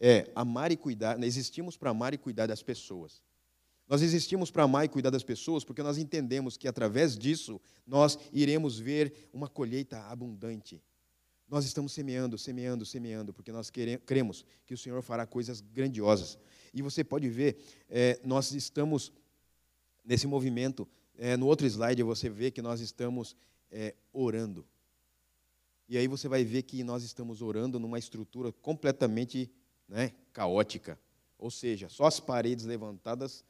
[0.00, 3.22] é amar e cuidar, existimos para amar e cuidar das pessoas.
[3.88, 8.18] Nós existimos para amar e cuidar das pessoas porque nós entendemos que através disso nós
[8.32, 10.82] iremos ver uma colheita abundante.
[11.48, 13.70] Nós estamos semeando, semeando, semeando, porque nós
[14.04, 16.36] cremos que o Senhor fará coisas grandiosas.
[16.74, 19.12] E você pode ver, é, nós estamos
[20.04, 20.88] nesse movimento.
[21.16, 23.36] É, no outro slide você vê que nós estamos
[23.70, 24.66] é, orando.
[25.88, 29.48] E aí você vai ver que nós estamos orando numa estrutura completamente
[29.88, 30.98] né, caótica.
[31.38, 33.44] Ou seja, só as paredes levantadas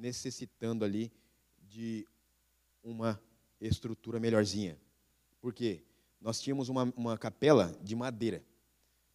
[0.00, 1.12] necessitando ali
[1.62, 2.06] de
[2.82, 3.20] uma
[3.60, 4.78] estrutura melhorzinha.
[5.40, 5.82] Por quê?
[6.20, 8.42] Nós tínhamos uma, uma capela de madeira.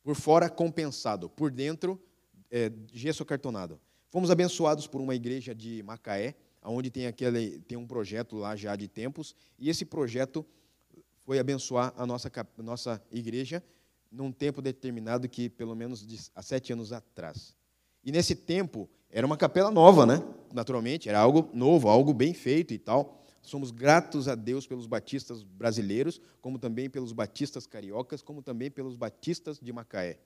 [0.04, 1.30] Por fora, compensado.
[1.30, 2.00] Por dentro,
[2.52, 3.80] é, gesso cartonado.
[4.10, 8.76] Fomos abençoados por uma igreja de Macaé, onde tem, aquele, tem um projeto lá já
[8.76, 10.46] de tempos, e esse projeto
[11.20, 13.64] foi abençoar a nossa, a nossa igreja
[14.12, 17.56] num tempo determinado que, pelo menos de, há sete anos atrás.
[18.04, 20.22] E nesse tempo, era uma capela nova, né?
[20.54, 23.24] Naturalmente, era algo novo, algo bem feito e tal.
[23.42, 28.98] Somos gratos a Deus pelos batistas brasileiros, como também pelos batistas cariocas, como também pelos
[28.98, 30.20] batistas de Macaé,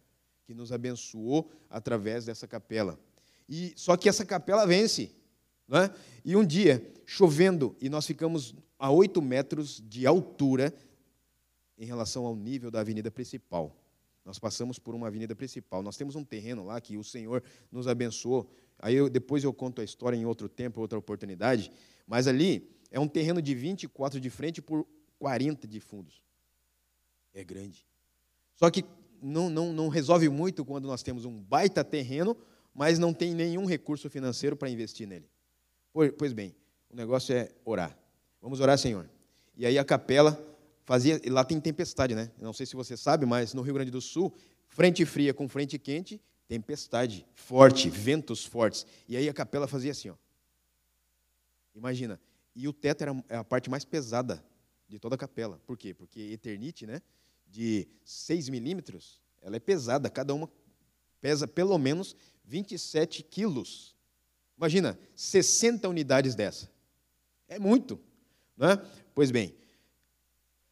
[0.43, 2.99] que nos abençoou através dessa capela.
[3.47, 5.11] E só que essa capela vence,
[5.67, 5.93] né?
[6.25, 10.73] E um dia chovendo e nós ficamos a oito metros de altura
[11.77, 13.75] em relação ao nível da avenida principal.
[14.25, 15.83] Nós passamos por uma avenida principal.
[15.83, 18.49] Nós temos um terreno lá que o Senhor nos abençoou.
[18.79, 21.71] Aí eu, depois eu conto a história em outro tempo, outra oportunidade.
[22.07, 24.87] Mas ali é um terreno de 24 de frente por
[25.19, 26.23] 40 de fundos.
[27.33, 27.85] É grande.
[28.55, 28.83] Só que
[29.21, 32.35] não, não, não resolve muito quando nós temos um baita terreno,
[32.73, 35.29] mas não tem nenhum recurso financeiro para investir nele.
[36.17, 36.55] Pois bem,
[36.89, 37.97] o negócio é orar.
[38.41, 39.09] Vamos orar, Senhor.
[39.57, 40.41] E aí a capela
[40.85, 42.31] fazia, lá tem tempestade, né?
[42.39, 44.33] Não sei se você sabe, mas no Rio Grande do Sul,
[44.67, 48.85] frente fria com frente quente, tempestade forte, ventos fortes.
[49.07, 50.15] E aí a capela fazia assim, ó.
[51.73, 52.19] Imagina.
[52.55, 54.43] E o teto era a parte mais pesada
[54.87, 55.61] de toda a capela.
[55.65, 55.93] Por quê?
[55.93, 57.01] Porque Eternite, né,
[57.47, 60.09] de 6 milímetros, ela é pesada.
[60.09, 60.49] Cada uma
[61.21, 63.95] pesa pelo menos 27 quilos.
[64.57, 66.69] Imagina, 60 unidades dessa.
[67.47, 67.99] É muito.
[68.57, 68.75] Né?
[69.13, 69.55] Pois bem,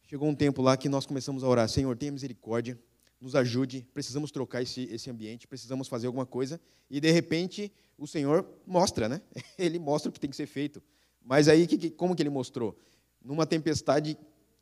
[0.08, 2.80] Chegou um tempo lá que nós começamos a orar: Senhor, tenha misericórdia,
[3.20, 6.60] nos ajude, precisamos trocar esse, esse ambiente, precisamos fazer alguma coisa.
[6.88, 9.20] E de repente o Senhor mostra, né?
[9.58, 10.82] Ele mostra o que tem que ser feito.
[11.22, 12.78] Mas aí, que, como que ele mostrou?
[13.22, 14.16] Numa tempestade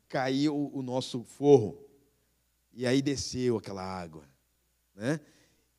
[0.09, 1.81] caiu o nosso forro.
[2.73, 4.23] E aí desceu aquela água.
[4.93, 5.19] Né?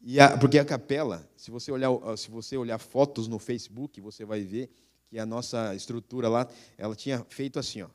[0.00, 4.24] E a, porque a capela, se você, olhar, se você olhar fotos no Facebook, você
[4.24, 4.70] vai ver
[5.08, 7.88] que a nossa estrutura lá, ela tinha feito assim, ó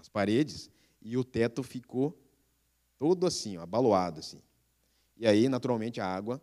[0.00, 0.70] as paredes,
[1.02, 2.18] e o teto ficou
[3.00, 4.42] todo assim, ó, abaloado assim.
[5.16, 6.40] E aí, naturalmente, a água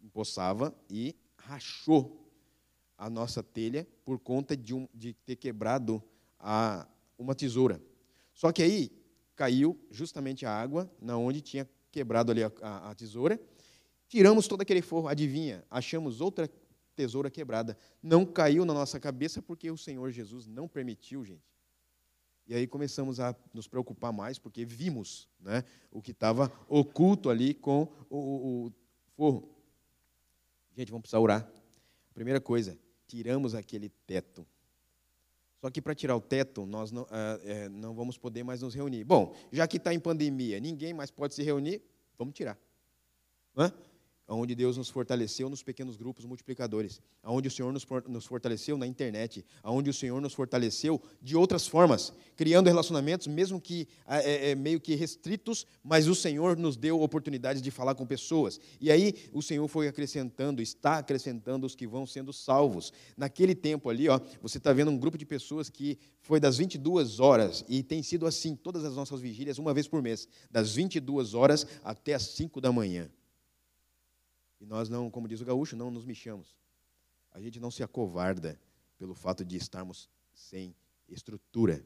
[0.00, 2.30] empoçava e rachou
[2.96, 6.00] a nossa telha por conta de, um, de ter quebrado
[6.38, 6.86] a,
[7.18, 7.82] uma tesoura.
[8.32, 8.92] Só que aí
[9.34, 13.40] caiu justamente a água na onde tinha quebrado ali a, a, a tesoura.
[14.08, 15.64] Tiramos todo aquele forro, adivinha?
[15.68, 16.48] Achamos outra
[16.94, 17.76] tesoura quebrada.
[18.00, 21.55] Não caiu na nossa cabeça porque o Senhor Jesus não permitiu, gente.
[22.46, 27.52] E aí começamos a nos preocupar mais, porque vimos né, o que estava oculto ali
[27.52, 28.72] com o, o, o,
[29.16, 29.48] forro.
[30.76, 31.50] Gente, vamos precisar orar.
[32.14, 32.78] Primeira coisa,
[33.08, 34.46] tiramos aquele teto.
[35.60, 37.06] Só que para tirar o teto, nós não,
[37.44, 39.02] é, não vamos poder mais nos reunir.
[39.02, 41.82] Bom, já que está em pandemia, ninguém mais pode se reunir,
[42.16, 42.56] vamos tirar.
[43.56, 43.72] É?
[44.28, 49.44] Onde Deus nos fortaleceu nos pequenos grupos multiplicadores, onde o Senhor nos fortaleceu na internet,
[49.62, 54.80] onde o Senhor nos fortaleceu de outras formas, criando relacionamentos, mesmo que é, é, meio
[54.80, 58.60] que restritos, mas o Senhor nos deu oportunidades de falar com pessoas.
[58.80, 62.92] E aí o Senhor foi acrescentando, está acrescentando os que vão sendo salvos.
[63.16, 67.20] Naquele tempo ali, ó, você está vendo um grupo de pessoas que foi das 22
[67.20, 71.34] horas, e tem sido assim todas as nossas vigílias, uma vez por mês, das 22
[71.34, 73.08] horas até as 5 da manhã.
[74.60, 76.56] E nós não, como diz o gaúcho, não nos mexamos.
[77.32, 78.58] A gente não se acovarda
[78.98, 80.74] pelo fato de estarmos sem
[81.08, 81.84] estrutura.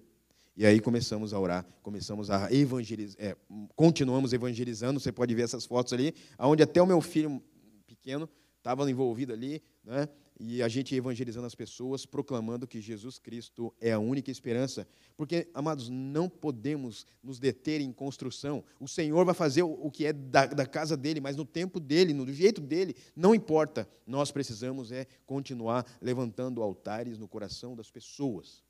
[0.57, 3.37] E aí começamos a orar, começamos a evangelizar, é,
[3.75, 5.01] continuamos evangelizando.
[5.01, 7.43] Você pode ver essas fotos ali, onde até o meu filho
[7.87, 10.09] pequeno estava envolvido ali, né?
[10.43, 14.89] E a gente evangelizando as pessoas, proclamando que Jesus Cristo é a única esperança.
[15.15, 18.65] Porque, amados, não podemos nos deter em construção.
[18.81, 22.15] O Senhor vai fazer o que é da, da casa dele, mas no tempo dele,
[22.15, 23.87] no jeito dele, não importa.
[24.07, 28.65] Nós precisamos é continuar levantando altares no coração das pessoas.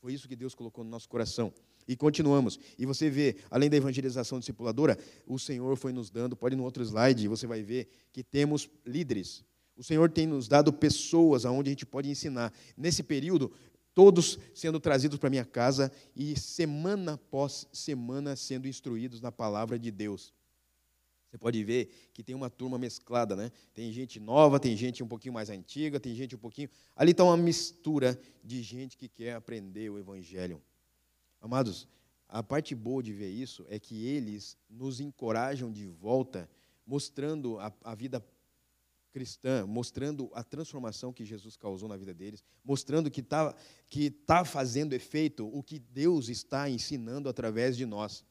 [0.00, 1.52] Foi isso que Deus colocou no nosso coração.
[1.88, 2.60] E continuamos.
[2.78, 4.96] E você vê, além da evangelização discipuladora,
[5.26, 8.70] o Senhor foi nos dando, pode ir no outro slide, você vai ver que temos
[8.86, 9.44] líderes.
[9.78, 12.52] O Senhor tem nos dado pessoas aonde a gente pode ensinar.
[12.76, 13.52] Nesse período,
[13.94, 19.92] todos sendo trazidos para minha casa e semana após semana sendo instruídos na palavra de
[19.92, 20.34] Deus.
[21.30, 23.52] Você pode ver que tem uma turma mesclada, né?
[23.72, 26.68] Tem gente nova, tem gente um pouquinho mais antiga, tem gente um pouquinho.
[26.96, 30.60] Ali está uma mistura de gente que quer aprender o Evangelho.
[31.40, 31.86] Amados,
[32.28, 36.50] a parte boa de ver isso é que eles nos encorajam de volta,
[36.86, 38.24] mostrando a, a vida
[39.18, 43.52] cristã, mostrando a transformação que Jesus causou na vida deles, mostrando que está
[43.88, 48.24] que tá fazendo efeito o que Deus está ensinando através de nós.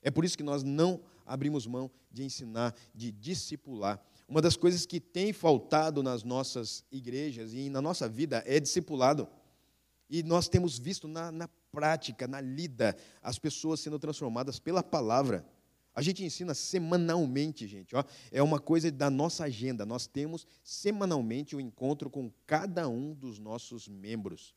[0.00, 4.02] É por isso que nós não abrimos mão de ensinar, de discipular.
[4.26, 9.28] Uma das coisas que tem faltado nas nossas igrejas e na nossa vida é discipulado.
[10.08, 15.44] E nós temos visto na, na prática, na lida, as pessoas sendo transformadas pela palavra.
[15.94, 17.96] A gente ensina semanalmente, gente.
[17.96, 19.84] Ó, é uma coisa da nossa agenda.
[19.84, 24.54] Nós temos semanalmente o um encontro com cada um dos nossos membros.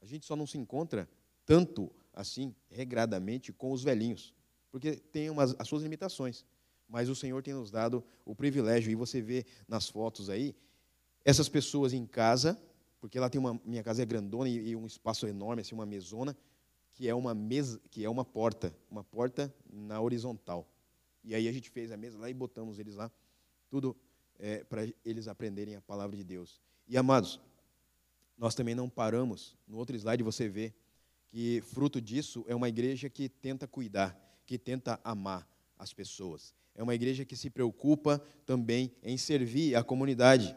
[0.00, 1.08] A gente só não se encontra
[1.44, 4.34] tanto assim, regradamente, com os velhinhos
[4.76, 6.44] porque tem umas, as suas limitações.
[6.86, 10.54] Mas o Senhor tem nos dado o privilégio, e você vê nas fotos aí,
[11.24, 12.60] essas pessoas em casa,
[13.00, 15.86] porque lá tem uma, minha casa é grandona e, e um espaço enorme, assim, uma
[15.86, 16.36] mesona,
[16.96, 20.66] que é uma mesa, que é uma porta, uma porta na horizontal.
[21.22, 23.10] E aí a gente fez a mesa lá e botamos eles lá,
[23.70, 23.96] tudo
[24.38, 26.60] é, para eles aprenderem a palavra de Deus.
[26.88, 27.38] E amados,
[28.36, 29.56] nós também não paramos.
[29.68, 30.74] No outro slide você vê
[31.28, 36.54] que fruto disso é uma igreja que tenta cuidar que tenta amar as pessoas.
[36.74, 40.56] É uma igreja que se preocupa também em servir a comunidade.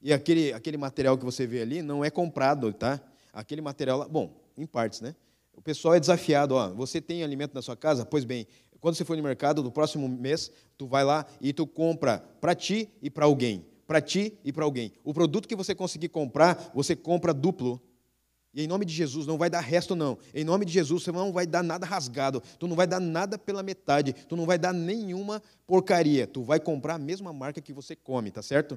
[0.00, 3.00] E aquele, aquele material que você vê ali não é comprado, tá?
[3.32, 5.16] Aquele material, bom, em partes, né?
[5.54, 8.04] O pessoal é desafiado, ó, você tem alimento na sua casa?
[8.04, 8.46] Pois bem,
[8.82, 12.52] quando você for no mercado, no próximo mês, tu vai lá e tu compra para
[12.52, 13.64] ti e para alguém.
[13.86, 14.92] Para ti e para alguém.
[15.04, 17.80] O produto que você conseguir comprar, você compra duplo.
[18.52, 20.18] E em nome de Jesus, não vai dar resto, não.
[20.34, 22.42] Em nome de Jesus, você não vai dar nada rasgado.
[22.58, 24.12] Tu não vai dar nada pela metade.
[24.12, 26.26] Tu não vai dar nenhuma porcaria.
[26.26, 28.76] Tu vai comprar a mesma marca que você come, tá certo?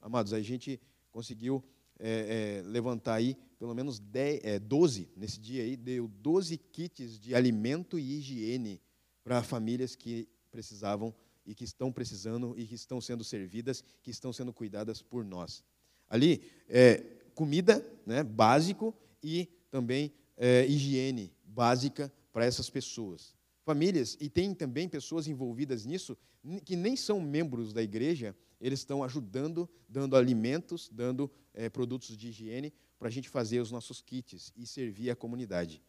[0.00, 0.78] Amados, a gente
[1.10, 1.64] conseguiu
[1.98, 7.16] é, é, levantar aí pelo menos 10, é, 12, nesse dia aí, deu 12 kits
[7.20, 8.80] de alimento e higiene
[9.22, 11.14] para famílias que precisavam
[11.46, 15.62] e que estão precisando e que estão sendo servidas, que estão sendo cuidadas por nós.
[16.08, 17.04] Ali, é,
[17.36, 18.92] comida né, básico
[19.22, 23.32] e também é, higiene básica para essas pessoas.
[23.64, 26.18] Famílias, e tem também pessoas envolvidas nisso,
[26.64, 32.28] que nem são membros da igreja, eles estão ajudando, dando alimentos, dando é, produtos de
[32.30, 32.72] higiene
[33.02, 35.82] para a gente fazer os nossos kits e servir a comunidade.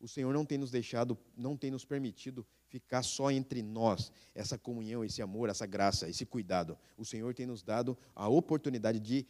[0.00, 4.56] O Senhor não tem nos deixado, não tem nos permitido ficar só entre nós, essa
[4.56, 6.78] comunhão, esse amor, essa graça, esse cuidado.
[6.96, 9.26] O Senhor tem nos dado a oportunidade de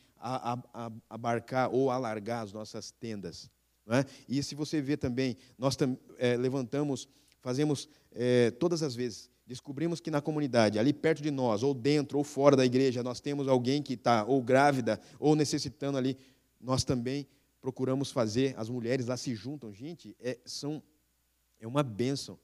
[1.10, 3.50] abarcar ou alargar as nossas tendas.
[3.88, 4.04] É?
[4.28, 5.76] E se você vê também, nós
[6.18, 7.08] é, levantamos,
[7.40, 12.16] fazemos é, todas as vezes, descobrimos que na comunidade, ali perto de nós, ou dentro
[12.16, 16.16] ou fora da igreja, nós temos alguém que está ou grávida ou necessitando ali,
[16.61, 17.26] nós também
[17.61, 20.82] procuramos fazer, as mulheres lá se juntam, gente, é, são,
[21.59, 22.38] é uma bênção.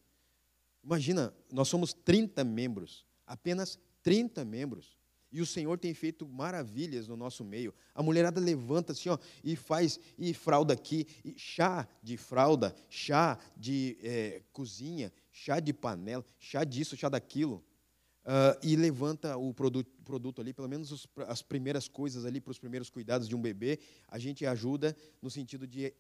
[0.82, 4.96] Imagina, nós somos 30 membros, apenas 30 membros.
[5.34, 7.74] E o Senhor tem feito maravilhas no nosso meio.
[7.92, 13.36] A mulherada levanta assim, ó, e faz, e fralda aqui, e chá de fralda, chá
[13.56, 17.64] de é, cozinha, chá de panela, chá disso, chá daquilo.
[18.24, 22.52] Uh, e levanta o produto, produto ali, pelo menos os, as primeiras coisas ali para
[22.52, 25.92] os primeiros cuidados de um bebê, a gente ajuda no sentido de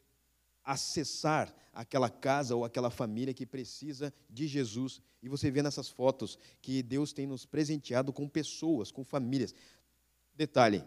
[0.64, 5.02] acessar aquela casa ou aquela família que precisa de Jesus.
[5.22, 9.54] E você vê nessas fotos que Deus tem nos presenteado com pessoas, com famílias.
[10.34, 10.82] Detalhe: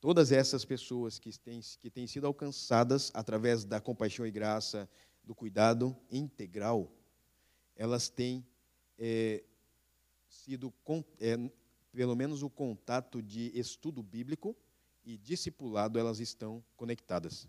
[0.00, 4.88] todas essas pessoas que têm, que têm sido alcançadas através da compaixão e graça,
[5.22, 6.90] do cuidado integral,
[7.76, 8.46] elas têm
[8.98, 9.44] é,
[10.28, 10.72] sido,
[11.20, 11.36] é,
[11.92, 14.56] pelo menos o contato de estudo bíblico
[15.04, 17.48] e discipulado, elas estão conectadas.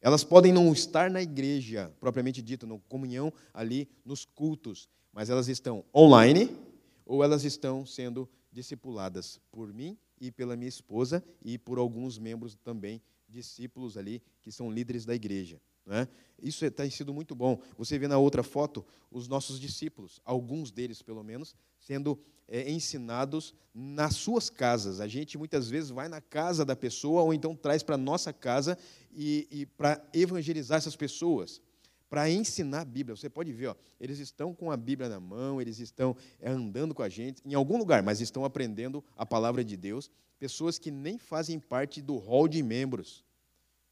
[0.00, 5.48] Elas podem não estar na igreja, propriamente dita, na comunhão ali nos cultos, mas elas
[5.48, 6.56] estão online
[7.04, 12.54] ou elas estão sendo discipuladas por mim e pela minha esposa e por alguns membros
[12.54, 15.60] também, discípulos ali, que são líderes da igreja.
[15.90, 16.06] Né?
[16.40, 17.60] Isso é, tem sido muito bom.
[17.76, 22.16] Você vê na outra foto os nossos discípulos, alguns deles pelo menos, sendo
[22.46, 25.00] é, ensinados nas suas casas.
[25.00, 28.32] A gente muitas vezes vai na casa da pessoa ou então traz para a nossa
[28.32, 28.78] casa
[29.12, 31.60] e, e para evangelizar essas pessoas.
[32.08, 33.16] para ensinar a Bíblia.
[33.16, 36.94] Você pode ver, ó, eles estão com a Bíblia na mão, eles estão é, andando
[36.94, 40.08] com a gente em algum lugar, mas estão aprendendo a palavra de Deus.
[40.38, 43.24] Pessoas que nem fazem parte do hall de membros,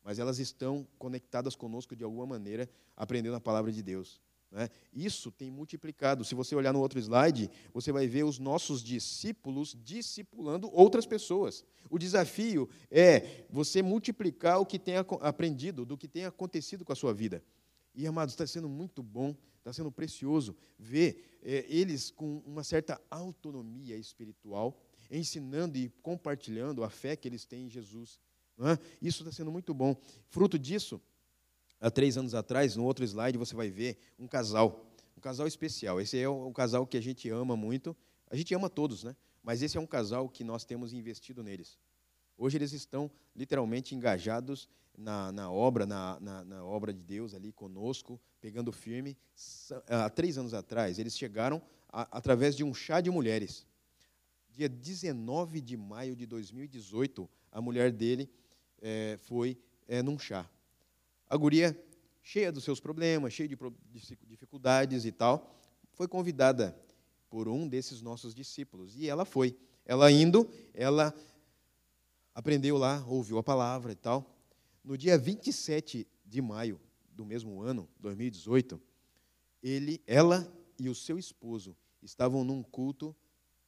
[0.08, 4.22] mas elas estão conectadas conosco de alguma maneira, aprendendo a palavra de Deus.
[4.50, 4.70] Né?
[4.90, 6.24] Isso tem multiplicado.
[6.24, 11.62] Se você olhar no outro slide, você vai ver os nossos discípulos discipulando outras pessoas.
[11.90, 16.96] O desafio é você multiplicar o que tem aprendido, do que tem acontecido com a
[16.96, 17.44] sua vida.
[17.94, 22.98] E, amados, está sendo muito bom, está sendo precioso ver é, eles com uma certa
[23.10, 24.80] autonomia espiritual,
[25.10, 28.18] ensinando e compartilhando a fé que eles têm em Jesus.
[28.60, 28.78] É?
[29.00, 29.96] Isso está sendo muito bom.
[30.28, 31.00] Fruto disso,
[31.80, 34.84] há três anos atrás, no outro slide, você vai ver um casal,
[35.16, 36.00] um casal especial.
[36.00, 37.96] Esse é um casal que a gente ama muito.
[38.30, 39.14] A gente ama todos, né?
[39.42, 41.78] Mas esse é um casal que nós temos investido neles.
[42.36, 47.52] Hoje eles estão literalmente engajados na, na obra, na, na, na, obra de Deus ali
[47.52, 49.16] conosco, pegando firme.
[49.86, 53.66] Há três anos atrás, eles chegaram a, através de um chá de mulheres.
[54.50, 58.28] Dia 19 de maio de 2018, a mulher dele
[58.80, 60.48] é, foi é, num chá.
[61.28, 61.78] A guria,
[62.22, 63.56] cheia dos seus problemas, cheia de
[64.26, 65.54] dificuldades e tal,
[65.92, 66.78] foi convidada
[67.28, 68.96] por um desses nossos discípulos.
[68.96, 69.56] E ela foi.
[69.84, 71.14] Ela indo, ela
[72.34, 74.36] aprendeu lá, ouviu a palavra e tal.
[74.84, 78.80] No dia 27 de maio do mesmo ano, 2018,
[79.62, 83.14] ele, ela e o seu esposo estavam num culto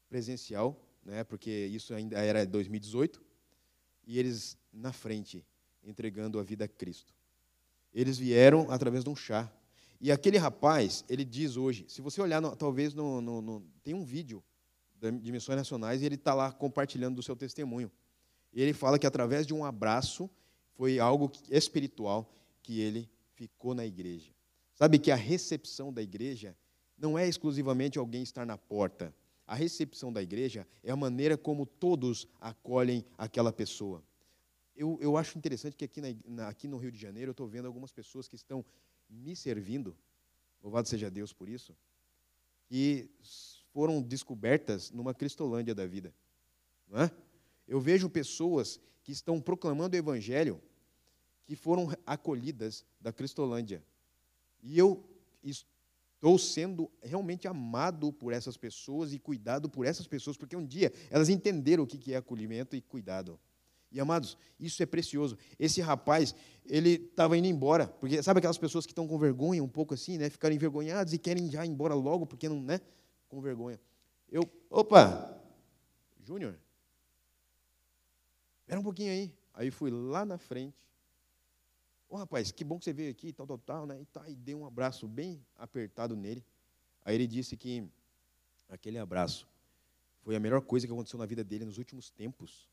[0.08, 3.22] presencial, né, porque isso ainda era 2018,
[4.10, 5.46] e eles na frente,
[5.84, 7.14] entregando a vida a Cristo.
[7.94, 9.48] Eles vieram através de um chá.
[10.00, 13.94] E aquele rapaz, ele diz hoje, se você olhar, no, talvez no, no, no, tem
[13.94, 14.42] um vídeo
[15.22, 17.88] de missões nacionais e ele está lá compartilhando do seu testemunho.
[18.52, 20.28] E ele fala que através de um abraço
[20.72, 22.34] foi algo espiritual
[22.64, 24.32] que ele ficou na igreja.
[24.74, 26.56] Sabe que a recepção da igreja
[26.98, 29.14] não é exclusivamente alguém estar na porta.
[29.50, 34.02] A recepção da igreja é a maneira como todos acolhem aquela pessoa
[34.80, 37.66] eu, eu acho interessante que aqui, na, aqui no Rio de Janeiro eu estou vendo
[37.66, 38.64] algumas pessoas que estão
[39.10, 39.94] me servindo,
[40.62, 41.76] louvado seja Deus por isso,
[42.66, 43.10] que
[43.74, 46.14] foram descobertas numa Cristolândia da vida.
[46.88, 47.10] Não é?
[47.68, 50.62] Eu vejo pessoas que estão proclamando o Evangelho
[51.44, 53.84] que foram acolhidas da Cristolândia.
[54.62, 55.04] E eu
[56.20, 60.92] estou sendo realmente amado por essas pessoas e cuidado por essas pessoas, porque um dia
[61.08, 63.40] elas entenderam o que é acolhimento e cuidado.
[63.90, 65.36] E amados, isso é precioso.
[65.58, 66.34] Esse rapaz,
[66.66, 70.18] ele estava indo embora, porque sabe aquelas pessoas que estão com vergonha, um pouco assim,
[70.18, 70.28] né?
[70.28, 72.80] Ficaram envergonhadas e querem já ir embora logo, porque não, né?
[73.26, 73.80] Com vergonha.
[74.30, 75.42] Eu, opa,
[76.22, 76.56] Júnior,
[78.60, 79.34] espera um pouquinho aí.
[79.54, 80.76] Aí fui lá na frente.
[82.10, 84.00] Ô rapaz, que bom que você veio aqui, tal, tal, tal, né?
[84.00, 86.44] E, tá, e dei um abraço bem apertado nele.
[87.04, 87.88] Aí ele disse que
[88.68, 89.46] aquele abraço
[90.22, 92.68] foi a melhor coisa que aconteceu na vida dele nos últimos tempos.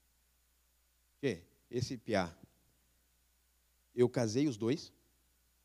[1.19, 1.43] Que?
[1.69, 2.35] Esse piá.
[3.93, 4.91] Eu casei os dois,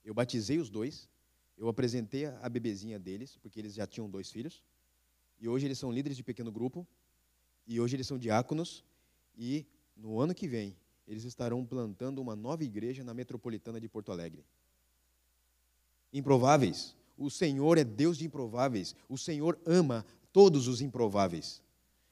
[0.04, 1.08] eu batizei os dois,
[1.56, 4.62] eu apresentei a bebezinha deles, porque eles já tinham dois filhos,
[5.40, 6.86] e hoje eles são líderes de pequeno grupo,
[7.66, 8.84] e hoje eles são diáconos,
[9.34, 9.66] e
[9.96, 14.44] no ano que vem eles estarão plantando uma nova igreja na metropolitana de Porto Alegre.
[16.12, 16.96] Improváveis.
[17.16, 18.94] O Senhor é Deus de improváveis.
[19.08, 21.62] O Senhor ama todos os improváveis.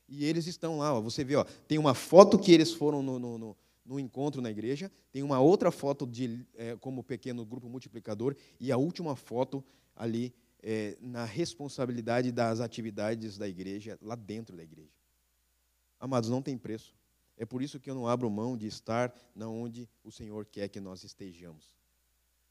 [0.09, 3.19] E eles estão lá, ó, você vê, ó, tem uma foto que eles foram no,
[3.19, 7.69] no, no, no encontro na igreja, tem uma outra foto de, é, como pequeno grupo
[7.69, 9.65] multiplicador, e a última foto
[9.95, 14.91] ali é, na responsabilidade das atividades da igreja, lá dentro da igreja.
[15.99, 16.95] Amados, não tem preço.
[17.41, 20.69] É por isso que eu não abro mão de estar na onde o Senhor quer
[20.69, 21.75] que nós estejamos.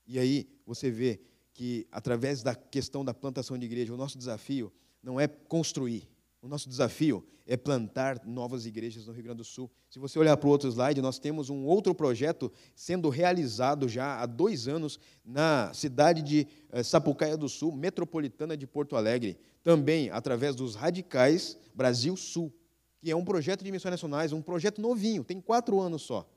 [0.07, 1.21] E aí você vê
[1.53, 4.73] que através da questão da plantação de igreja, o nosso desafio
[5.03, 6.09] não é construir,
[6.41, 9.69] o nosso desafio é plantar novas igrejas no Rio Grande do Sul.
[9.91, 14.19] Se você olhar para o outro slide, nós temos um outro projeto sendo realizado já
[14.19, 20.09] há dois anos na cidade de eh, Sapucaia do Sul, metropolitana de Porto Alegre, também
[20.09, 22.51] através dos Radicais Brasil Sul,
[22.99, 26.29] que é um projeto de missões nacionais, um projeto novinho, tem quatro anos só.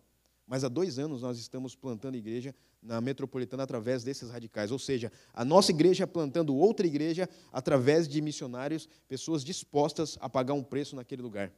[0.47, 4.71] Mas há dois anos nós estamos plantando igreja na metropolitana através desses radicais.
[4.71, 10.55] Ou seja, a nossa igreja plantando outra igreja através de missionários, pessoas dispostas a pagar
[10.55, 11.53] um preço naquele lugar.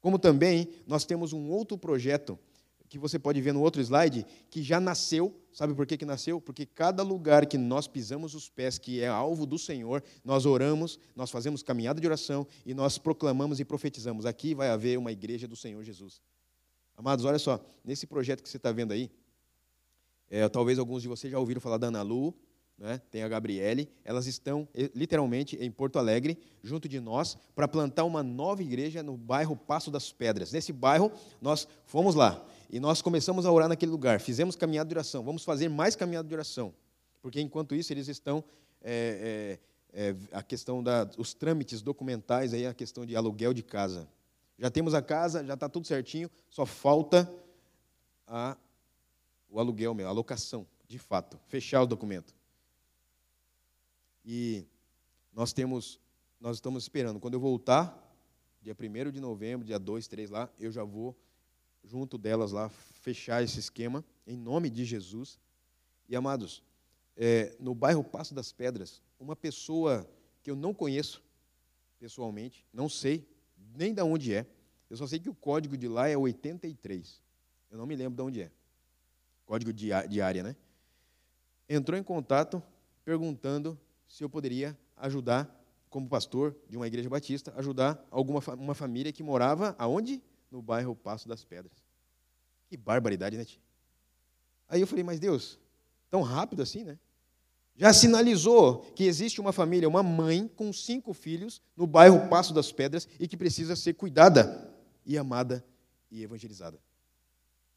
[0.00, 2.38] Como também nós temos um outro projeto
[2.94, 5.34] que você pode ver no outro slide, que já nasceu.
[5.52, 6.40] Sabe por que, que nasceu?
[6.40, 10.98] Porque cada lugar que nós pisamos os pés, que é alvo do Senhor, nós oramos,
[11.16, 14.26] nós fazemos caminhada de oração e nós proclamamos e profetizamos.
[14.26, 16.20] Aqui vai haver uma igreja do Senhor Jesus.
[16.96, 19.10] Amados, olha só, nesse projeto que você está vendo aí,
[20.30, 22.34] É, talvez alguns de vocês já ouviram falar da Ana Lu,
[22.78, 23.00] né?
[23.10, 23.88] tem a Gabriele.
[24.02, 29.16] Elas estão literalmente em Porto Alegre, junto de nós, para plantar uma nova igreja no
[29.16, 30.50] bairro Passo das Pedras.
[30.50, 34.20] Nesse bairro, nós fomos lá e nós começamos a orar naquele lugar.
[34.20, 35.22] Fizemos caminhada de oração.
[35.22, 36.74] Vamos fazer mais caminhada de oração,
[37.22, 38.44] porque enquanto isso eles estão.
[38.80, 40.82] É, é, é, a questão
[41.16, 44.08] dos trâmites documentais, aí, a questão de aluguel de casa.
[44.58, 47.32] Já temos a casa, já está tudo certinho, só falta
[48.26, 48.56] a,
[49.48, 52.34] o aluguel, meu, a locação, de fato, fechar o documento.
[54.24, 54.66] E
[55.32, 56.00] nós temos,
[56.40, 57.20] nós estamos esperando.
[57.20, 57.96] Quando eu voltar,
[58.60, 61.16] dia 1 de novembro, dia 2, 3 lá, eu já vou,
[61.84, 65.38] junto delas lá, fechar esse esquema, em nome de Jesus.
[66.08, 66.62] E, amados,
[67.16, 70.08] é, no bairro Passo das Pedras, uma pessoa
[70.42, 71.22] que eu não conheço
[71.98, 73.26] pessoalmente, não sei
[73.76, 74.46] nem de onde é,
[74.90, 77.22] eu só sei que o código de lá é 83.
[77.70, 78.50] Eu não me lembro de onde é.
[79.46, 80.56] Código de área, né?
[81.68, 82.62] Entrou em contato
[83.04, 85.50] perguntando se eu poderia ajudar,
[85.90, 90.22] como pastor de uma igreja batista, ajudar alguma uma família que morava aonde?
[90.54, 91.72] No bairro Passo das Pedras.
[92.68, 93.60] Que barbaridade, né, tia?
[94.68, 95.58] Aí eu falei, mas Deus,
[96.08, 96.96] tão rápido assim, né?
[97.74, 102.70] Já sinalizou que existe uma família, uma mãe com cinco filhos no bairro Passo das
[102.70, 104.72] Pedras e que precisa ser cuidada
[105.04, 105.64] e amada
[106.08, 106.78] e evangelizada.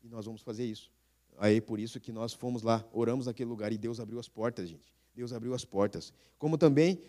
[0.04, 0.92] E nós vamos fazer isso.
[1.40, 4.70] Aí por isso que nós fomos lá, oramos naquele lugar e Deus abriu as portas,
[4.70, 4.94] gente.
[5.16, 6.14] Deus abriu as portas.
[6.38, 7.02] Como também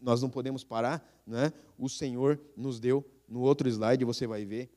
[0.00, 1.52] nós não podemos parar, né?
[1.76, 4.70] O Senhor nos deu no outro slide, você vai ver.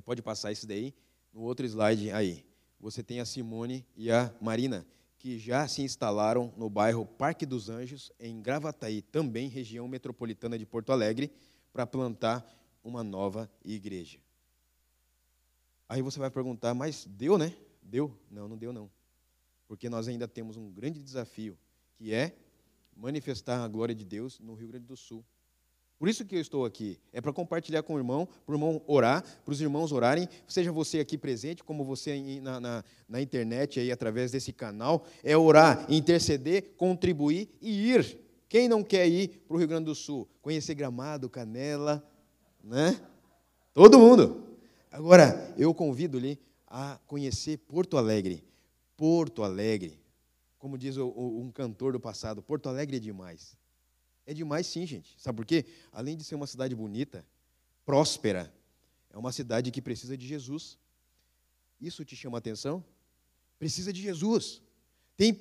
[0.00, 0.94] É, pode passar esse daí.
[1.30, 2.42] No outro slide aí,
[2.80, 4.86] você tem a Simone e a Marina
[5.18, 10.64] que já se instalaram no bairro Parque dos Anjos, em Gravataí, também região metropolitana de
[10.64, 11.30] Porto Alegre,
[11.70, 12.42] para plantar
[12.82, 14.18] uma nova igreja.
[15.86, 17.54] Aí você vai perguntar, mas deu, né?
[17.82, 18.16] Deu?
[18.30, 18.90] Não, não deu não.
[19.68, 21.58] Porque nós ainda temos um grande desafio,
[21.92, 22.34] que é
[22.96, 25.22] manifestar a glória de Deus no Rio Grande do Sul.
[26.00, 26.98] Por isso que eu estou aqui.
[27.12, 30.72] É para compartilhar com o irmão, para o irmão orar, para os irmãos orarem, seja
[30.72, 35.84] você aqui presente, como você na, na, na, internet, aí, através desse canal, é orar,
[35.90, 38.18] interceder, contribuir e ir.
[38.48, 40.26] Quem não quer ir para o Rio Grande do Sul?
[40.40, 42.02] Conhecer Gramado, Canela,
[42.64, 42.98] né?
[43.74, 44.56] Todo mundo.
[44.90, 48.42] Agora, eu convido-lhe a conhecer Porto Alegre.
[48.96, 50.00] Porto Alegre.
[50.58, 53.59] Como diz o, o, um cantor do passado, Porto Alegre é demais.
[54.30, 55.12] É demais sim, gente.
[55.18, 55.64] Sabe por quê?
[55.90, 57.26] Além de ser uma cidade bonita,
[57.84, 58.54] próspera,
[59.12, 60.78] é uma cidade que precisa de Jesus.
[61.80, 62.84] Isso te chama atenção?
[63.58, 64.62] Precisa de Jesus.
[65.16, 65.36] Tem,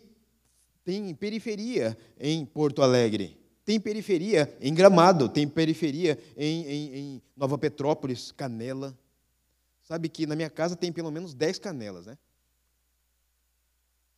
[0.83, 3.39] tem periferia em Porto Alegre.
[3.63, 5.29] Tem periferia em Gramado.
[5.29, 8.97] Tem periferia em, em, em Nova Petrópolis, Canela.
[9.83, 12.17] Sabe que na minha casa tem pelo menos 10 canelas, né?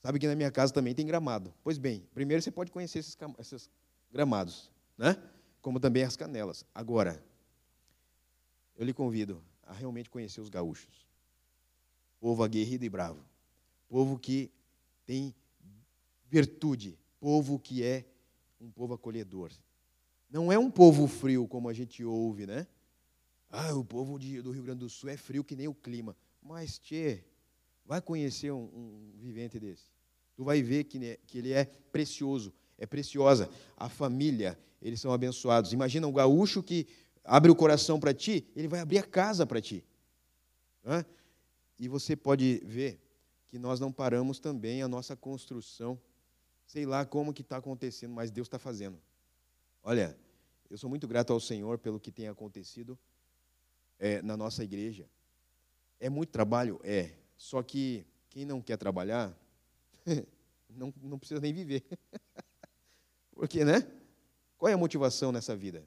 [0.02, 1.54] Sabe que na minha casa também tem gramado.
[1.62, 3.70] Pois bem, primeiro você pode conhecer esses, esses
[4.12, 5.16] gramados, né?
[5.62, 6.66] como também as canelas.
[6.74, 7.24] Agora,
[8.76, 11.08] eu lhe convido a realmente conhecer os gaúchos.
[12.20, 13.24] Povo aguerrido e bravo.
[13.88, 14.52] Povo que
[15.06, 15.34] tem
[16.28, 16.98] virtude.
[17.20, 18.06] Povo que é
[18.60, 19.52] um povo acolhedor.
[20.30, 22.68] Não é um povo frio, como a gente ouve, né?
[23.50, 26.16] Ah, o povo de, do Rio Grande do Sul é frio que nem o clima.
[26.42, 27.24] Mas, tchê,
[27.86, 29.92] vai conhecer um, um vivente desse.
[30.36, 33.48] Tu vai ver que, que ele é precioso é preciosa.
[33.78, 35.72] A família, eles são abençoados.
[35.72, 36.88] Imagina um gaúcho que
[37.24, 39.86] abre o coração para ti, ele vai abrir a casa para ti.
[41.78, 43.00] E você pode ver
[43.48, 46.02] que nós não paramos também a nossa construção.
[46.66, 49.00] Sei lá como que está acontecendo, mas Deus está fazendo.
[49.84, 50.18] Olha,
[50.68, 52.98] eu sou muito grato ao Senhor pelo que tem acontecido
[54.00, 55.08] é, na nossa igreja.
[56.00, 56.80] É muito trabalho?
[56.84, 57.12] É.
[57.38, 59.38] Só que quem não quer trabalhar,
[60.70, 61.84] não, não precisa nem viver.
[63.42, 63.88] Porque, né?
[64.56, 65.84] Qual é a motivação nessa vida?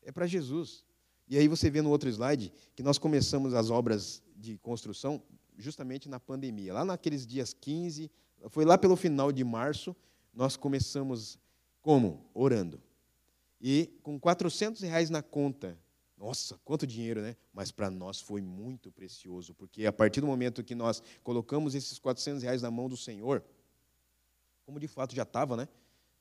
[0.00, 0.84] É para Jesus.
[1.26, 5.20] E aí você vê no outro slide que nós começamos as obras de construção
[5.58, 6.72] justamente na pandemia.
[6.72, 8.08] Lá naqueles dias 15,
[8.48, 9.96] foi lá pelo final de março,
[10.32, 11.36] nós começamos
[11.82, 12.30] como?
[12.32, 12.80] Orando.
[13.60, 15.76] E com 400 reais na conta.
[16.16, 17.34] Nossa, quanto dinheiro, né?
[17.52, 21.98] Mas para nós foi muito precioso, porque a partir do momento que nós colocamos esses
[21.98, 23.44] 400 reais na mão do Senhor,
[24.64, 25.66] como de fato já estava, né?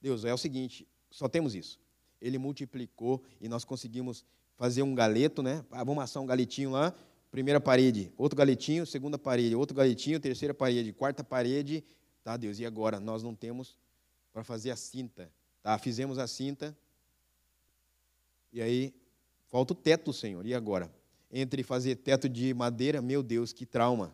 [0.04, 1.80] Deus, é o seguinte, só temos isso.
[2.20, 4.26] Ele multiplicou e nós conseguimos
[4.58, 5.64] fazer um galeto, né?
[5.72, 6.94] Ah, vamos assar um galetinho lá,
[7.32, 11.86] primeira parede, outro galetinho, segunda parede, outro galetinho, terceira parede, quarta parede.
[12.22, 13.00] Tá, Deus, e agora?
[13.00, 13.78] Nós não temos
[14.34, 15.32] para fazer a cinta.
[15.62, 16.78] Tá, fizemos a cinta.
[18.52, 18.94] E aí,
[19.48, 20.46] falta o teto, Senhor.
[20.46, 20.94] E agora?
[21.32, 24.14] Entre fazer teto de madeira, meu Deus, que trauma.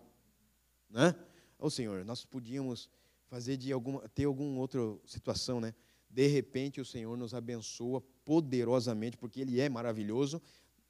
[0.87, 1.15] Né?
[1.57, 2.87] Ô Senhor, nós podíamos
[3.29, 5.73] fazer de alguma, ter alguma outra situação, né?
[6.09, 10.41] De repente o Senhor nos abençoa poderosamente, porque Ele é maravilhoso,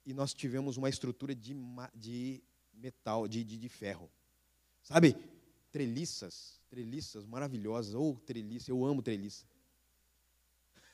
[0.04, 1.54] e nós tivemos uma estrutura de,
[1.94, 4.10] de metal, de, de, de ferro.
[4.82, 5.14] Sabe?
[5.70, 7.94] Treliças, treliças maravilhosas.
[7.94, 9.44] Ou oh, treliça, eu amo treliça.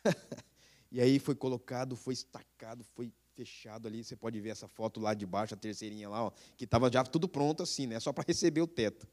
[0.91, 4.03] e aí foi colocado, foi estacado, foi fechado ali.
[4.03, 7.05] Você pode ver essa foto lá de baixo, a terceirinha lá, ó, que estava já
[7.05, 8.01] tudo pronto assim, né?
[8.01, 9.07] Só para receber o teto.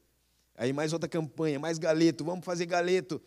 [0.56, 3.20] Aí mais outra campanha, mais galeto, vamos fazer galeto.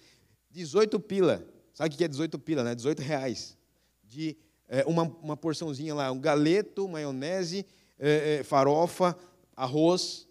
[0.52, 1.46] 18 pila.
[1.74, 2.74] Sabe o que é 18 pila, né?
[2.74, 3.58] 18 reais.
[4.04, 7.66] De é, uma, uma porçãozinha lá, um galeto, maionese,
[8.00, 9.18] é, é, farofa,
[9.56, 10.28] arroz.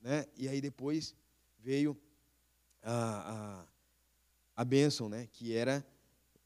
[0.00, 0.24] Né?
[0.36, 1.14] E aí depois
[1.58, 1.96] veio
[2.82, 3.64] a,
[4.54, 5.28] a, a bênção, né?
[5.32, 5.84] que era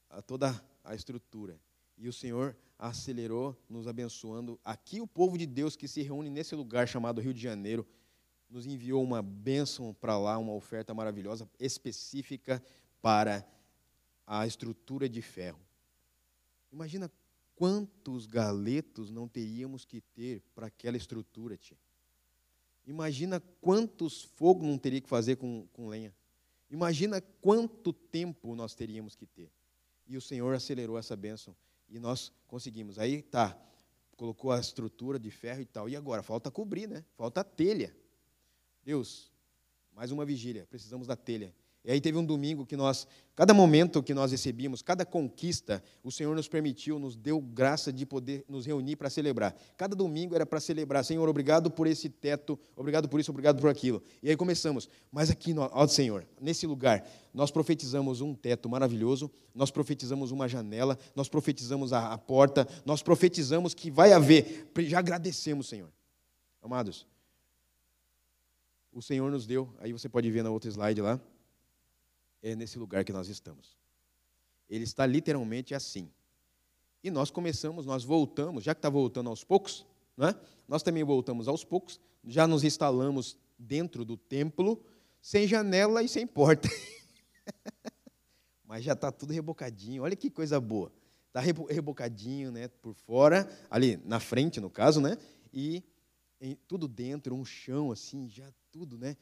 [0.09, 1.59] a, toda a estrutura.
[1.96, 4.59] E o Senhor acelerou, nos abençoando.
[4.64, 7.86] Aqui o povo de Deus que se reúne nesse lugar chamado Rio de Janeiro,
[8.53, 12.62] nos enviou uma bênção para lá, uma oferta maravilhosa, específica
[13.00, 13.46] para
[14.26, 15.59] a estrutura de ferro.
[16.70, 17.11] Imagina
[17.57, 21.78] quantos galetos não teríamos que ter para aquela estrutura, tia.
[22.86, 26.14] Imagina quantos fogos não teria que fazer com, com lenha.
[26.70, 29.50] Imagina quanto tempo nós teríamos que ter.
[30.07, 31.55] E o Senhor acelerou essa bênção.
[31.88, 32.98] E nós conseguimos.
[32.98, 33.57] Aí tá,
[34.16, 35.88] colocou a estrutura de ferro e tal.
[35.88, 36.22] E agora?
[36.22, 37.05] Falta cobrir, né?
[37.16, 37.94] Falta telha.
[38.85, 39.30] Deus,
[39.95, 41.55] mais uma vigília, precisamos da telha.
[41.85, 46.12] E aí teve um domingo que nós, cada momento que nós recebíamos, cada conquista, o
[46.12, 49.57] Senhor nos permitiu, nos deu graça de poder nos reunir para celebrar.
[49.76, 53.68] Cada domingo era para celebrar, Senhor, obrigado por esse teto, obrigado por isso, obrigado por
[53.68, 54.01] aquilo.
[54.22, 57.05] E aí começamos, mas aqui, ó Senhor, nesse lugar,
[57.35, 63.03] nós profetizamos um teto maravilhoso, nós profetizamos uma janela, nós profetizamos a, a porta, nós
[63.03, 65.93] profetizamos que vai haver, já agradecemos, Senhor.
[66.62, 67.09] Amados,
[68.93, 71.20] o Senhor nos deu, aí você pode ver na outra slide lá,
[72.43, 73.76] é nesse lugar que nós estamos.
[74.68, 76.11] Ele está literalmente assim.
[77.03, 79.86] E nós começamos, nós voltamos, já que está voltando aos poucos,
[80.18, 80.34] é?
[80.68, 84.82] nós também voltamos aos poucos, já nos instalamos dentro do templo,
[85.20, 86.68] sem janela e sem porta.
[88.64, 90.93] Mas já está tudo rebocadinho, olha que coisa boa.
[91.28, 95.16] Está rebocadinho né, por fora, ali na frente, no caso, né?
[95.53, 95.82] E
[96.43, 99.16] em, tudo dentro, um chão assim, já tudo, né?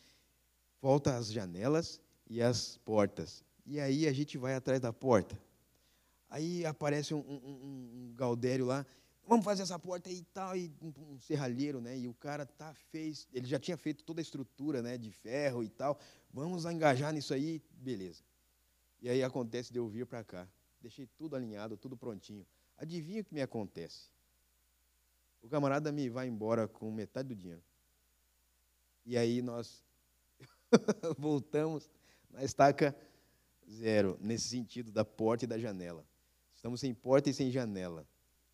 [0.81, 3.45] Volta as janelas e as portas.
[3.66, 5.39] E aí a gente vai atrás da porta.
[6.31, 8.87] Aí aparece um, um, um Galdério lá,
[9.27, 11.99] vamos fazer essa porta e tal, e um, um, serralheiro, né?
[11.99, 15.62] E o cara tá fez, ele já tinha feito toda a estrutura, né, de ferro
[15.62, 15.99] e tal.
[16.33, 18.23] Vamos engajar nisso aí, beleza.
[19.03, 20.49] E aí acontece de eu vir para cá.
[20.81, 22.47] Deixei tudo alinhado, tudo prontinho.
[22.79, 24.09] Adivinha o que me acontece?
[25.43, 27.62] O camarada me vai embora com metade do dinheiro.
[29.05, 29.84] E aí nós
[31.18, 31.91] voltamos
[32.30, 32.95] na estaca
[33.68, 36.05] zero, nesse sentido da porta e da janela.
[36.55, 38.07] Estamos sem porta e sem janela.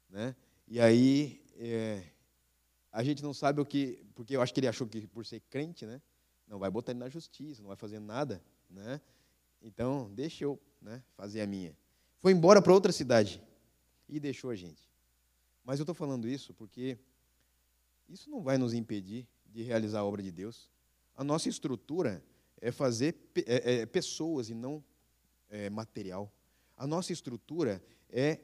[0.08, 0.34] Né?
[0.68, 2.04] E aí, é,
[2.92, 5.40] a gente não sabe o que, porque eu acho que ele achou que por ser
[5.40, 6.00] crente, né,
[6.46, 8.42] não vai botar ele na justiça, não vai fazer nada.
[8.70, 9.00] Né?
[9.60, 11.76] Então, deixa eu né, fazer a minha.
[12.20, 13.42] Foi embora para outra cidade
[14.08, 14.85] e deixou a gente.
[15.66, 16.96] Mas eu estou falando isso porque
[18.08, 20.70] isso não vai nos impedir de realizar a obra de Deus.
[21.16, 22.22] A nossa estrutura
[22.60, 24.82] é fazer é, é, pessoas e não
[25.50, 26.32] é, material.
[26.76, 28.38] A nossa estrutura é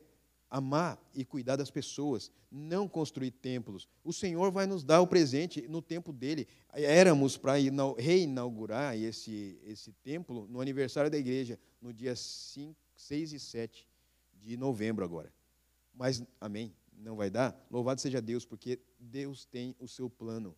[0.51, 3.89] amar e cuidar das pessoas, não construir templos.
[4.03, 6.49] O Senhor vai nos dar o presente no tempo dele.
[6.73, 7.53] Éramos para
[7.99, 13.89] reinaugurar esse, esse templo no aniversário da igreja, no dia 5, 6 e 7
[14.35, 15.33] de novembro agora.
[15.95, 17.59] Mas, amém, não vai dar?
[17.70, 20.57] Louvado seja Deus, porque Deus tem o seu plano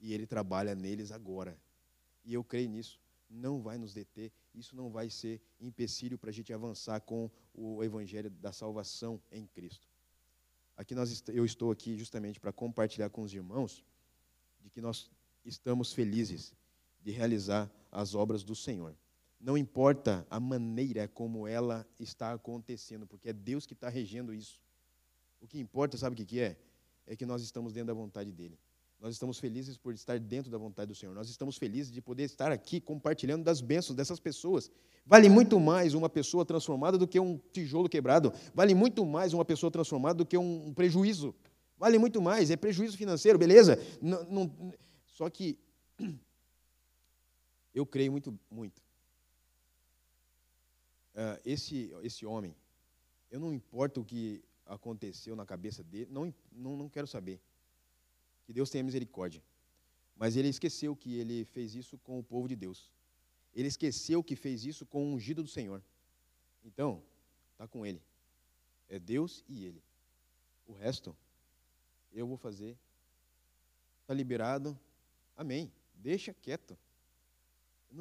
[0.00, 1.58] e Ele trabalha neles agora.
[2.24, 3.00] E eu creio nisso.
[3.28, 7.84] Não vai nos deter, isso não vai ser empecilho para a gente avançar com o
[7.84, 9.86] Evangelho da salvação em Cristo.
[10.76, 13.84] Aqui nós, eu estou aqui justamente para compartilhar com os irmãos
[14.60, 15.10] de que nós
[15.44, 16.54] estamos felizes
[17.02, 18.96] de realizar as obras do Senhor.
[19.40, 24.60] Não importa a maneira como ela está acontecendo, porque é Deus que está regendo isso.
[25.40, 26.56] O que importa, sabe o que é?
[27.06, 28.58] É que nós estamos dentro da vontade dEle.
[29.00, 31.14] Nós estamos felizes por estar dentro da vontade do Senhor.
[31.14, 34.70] Nós estamos felizes de poder estar aqui compartilhando das bênçãos dessas pessoas.
[35.06, 38.32] Vale muito mais uma pessoa transformada do que um tijolo quebrado.
[38.52, 41.32] Vale muito mais uma pessoa transformada do que um prejuízo.
[41.78, 42.50] Vale muito mais.
[42.50, 43.78] É prejuízo financeiro, beleza?
[44.02, 44.74] Não, não,
[45.06, 45.56] só que
[47.72, 48.82] eu creio muito, muito.
[51.14, 52.54] Uh, esse, esse homem,
[53.30, 57.40] eu não importa o que aconteceu na cabeça dele, não, não, não quero saber.
[58.44, 59.42] Que Deus tenha misericórdia.
[60.14, 62.92] Mas ele esqueceu que ele fez isso com o povo de Deus.
[63.54, 65.82] Ele esqueceu que fez isso com o ungido do Senhor.
[66.64, 67.02] Então,
[67.52, 68.02] está com ele.
[68.88, 69.82] É Deus e ele.
[70.66, 71.16] O resto,
[72.12, 72.76] eu vou fazer.
[74.02, 74.78] Está liberado.
[75.36, 75.72] Amém.
[75.94, 76.76] Deixa quieto.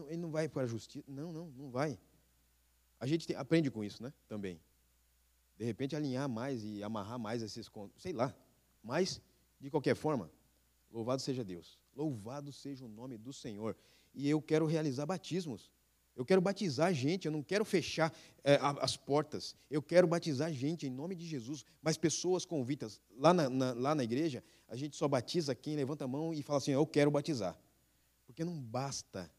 [0.07, 1.05] Ele não vai para a justiça.
[1.07, 1.97] Não, não, não vai.
[2.99, 4.13] A gente tem, aprende com isso, né?
[4.27, 4.59] Também.
[5.57, 8.01] De repente, alinhar mais e amarrar mais esses contos.
[8.01, 8.35] Sei lá.
[8.83, 9.21] Mas,
[9.59, 10.31] de qualquer forma,
[10.91, 11.79] louvado seja Deus.
[11.95, 13.75] Louvado seja o nome do Senhor.
[14.13, 15.71] E eu quero realizar batismos.
[16.15, 18.11] Eu quero batizar gente, eu não quero fechar
[18.43, 19.55] é, as portas.
[19.69, 21.63] Eu quero batizar gente em nome de Jesus.
[21.81, 23.01] Mas pessoas convitas.
[23.15, 26.41] Lá na, na, lá na igreja, a gente só batiza quem levanta a mão e
[26.41, 27.59] fala assim: Eu quero batizar.
[28.25, 29.31] Porque não basta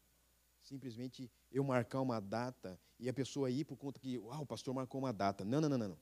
[0.61, 4.73] simplesmente eu marcar uma data e a pessoa ir por conta que ah, o pastor
[4.73, 5.43] marcou uma data.
[5.43, 5.97] Não, não, não, não.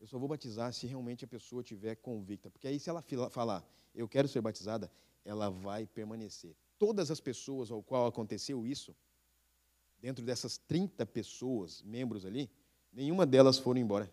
[0.00, 2.50] Eu só vou batizar se realmente a pessoa tiver convicta.
[2.50, 4.90] Porque aí, se ela falar, eu quero ser batizada,
[5.24, 6.54] ela vai permanecer.
[6.78, 8.94] Todas as pessoas ao qual aconteceu isso,
[10.00, 12.48] dentro dessas 30 pessoas, membros ali,
[12.92, 14.10] nenhuma delas foram embora.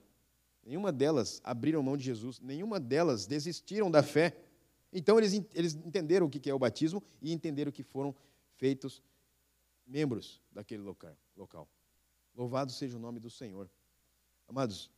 [0.65, 2.39] Nenhuma delas abriram mão de Jesus.
[2.39, 4.35] Nenhuma delas desistiram da fé.
[4.91, 8.15] Então, eles, eles entenderam o que é o batismo e entenderam que foram
[8.55, 9.03] feitos
[9.85, 11.15] membros daquele local.
[11.37, 11.69] local.
[12.35, 13.69] Louvado seja o nome do Senhor.
[14.47, 14.91] Amados,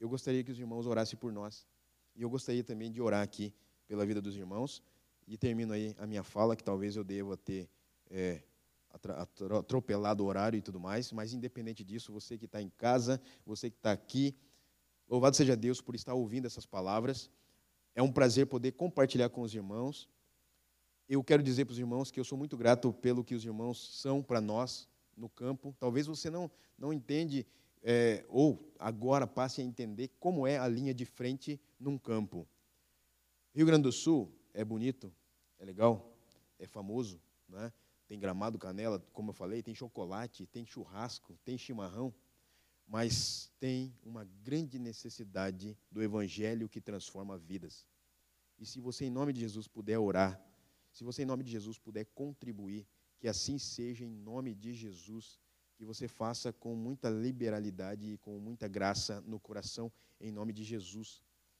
[0.00, 1.66] eu gostaria que os irmãos orassem por nós.
[2.14, 3.52] E eu gostaria também de orar aqui
[3.86, 4.82] pela vida dos irmãos.
[5.26, 7.68] E termino aí a minha fala, que talvez eu deva ter
[8.10, 8.42] é,
[8.92, 13.70] atropelado o horário e tudo mais, mas independente disso, você que está em casa, você
[13.70, 14.34] que está aqui,
[15.08, 17.30] louvado seja Deus por estar ouvindo essas palavras.
[17.94, 20.08] É um prazer poder compartilhar com os irmãos.
[21.08, 24.00] Eu quero dizer para os irmãos que eu sou muito grato pelo que os irmãos
[24.00, 25.74] são para nós no campo.
[25.78, 27.46] Talvez você não, não entende,
[27.82, 32.46] é, ou agora passe a entender como é a linha de frente num campo.
[33.54, 35.12] Rio Grande do Sul é bonito,
[35.58, 36.16] é legal,
[36.58, 37.72] é famoso, né?
[38.06, 42.14] tem gramado canela, como eu falei, tem chocolate, tem churrasco, tem chimarrão,
[42.86, 47.86] mas tem uma grande necessidade do evangelho que transforma vidas.
[48.58, 50.40] E se você, em nome de Jesus, puder orar,
[50.92, 52.86] se você, em nome de Jesus, puder contribuir,
[53.18, 55.38] que assim seja, em nome de Jesus,
[55.76, 60.64] que você faça com muita liberalidade e com muita graça no coração, em nome de
[60.64, 61.22] Jesus.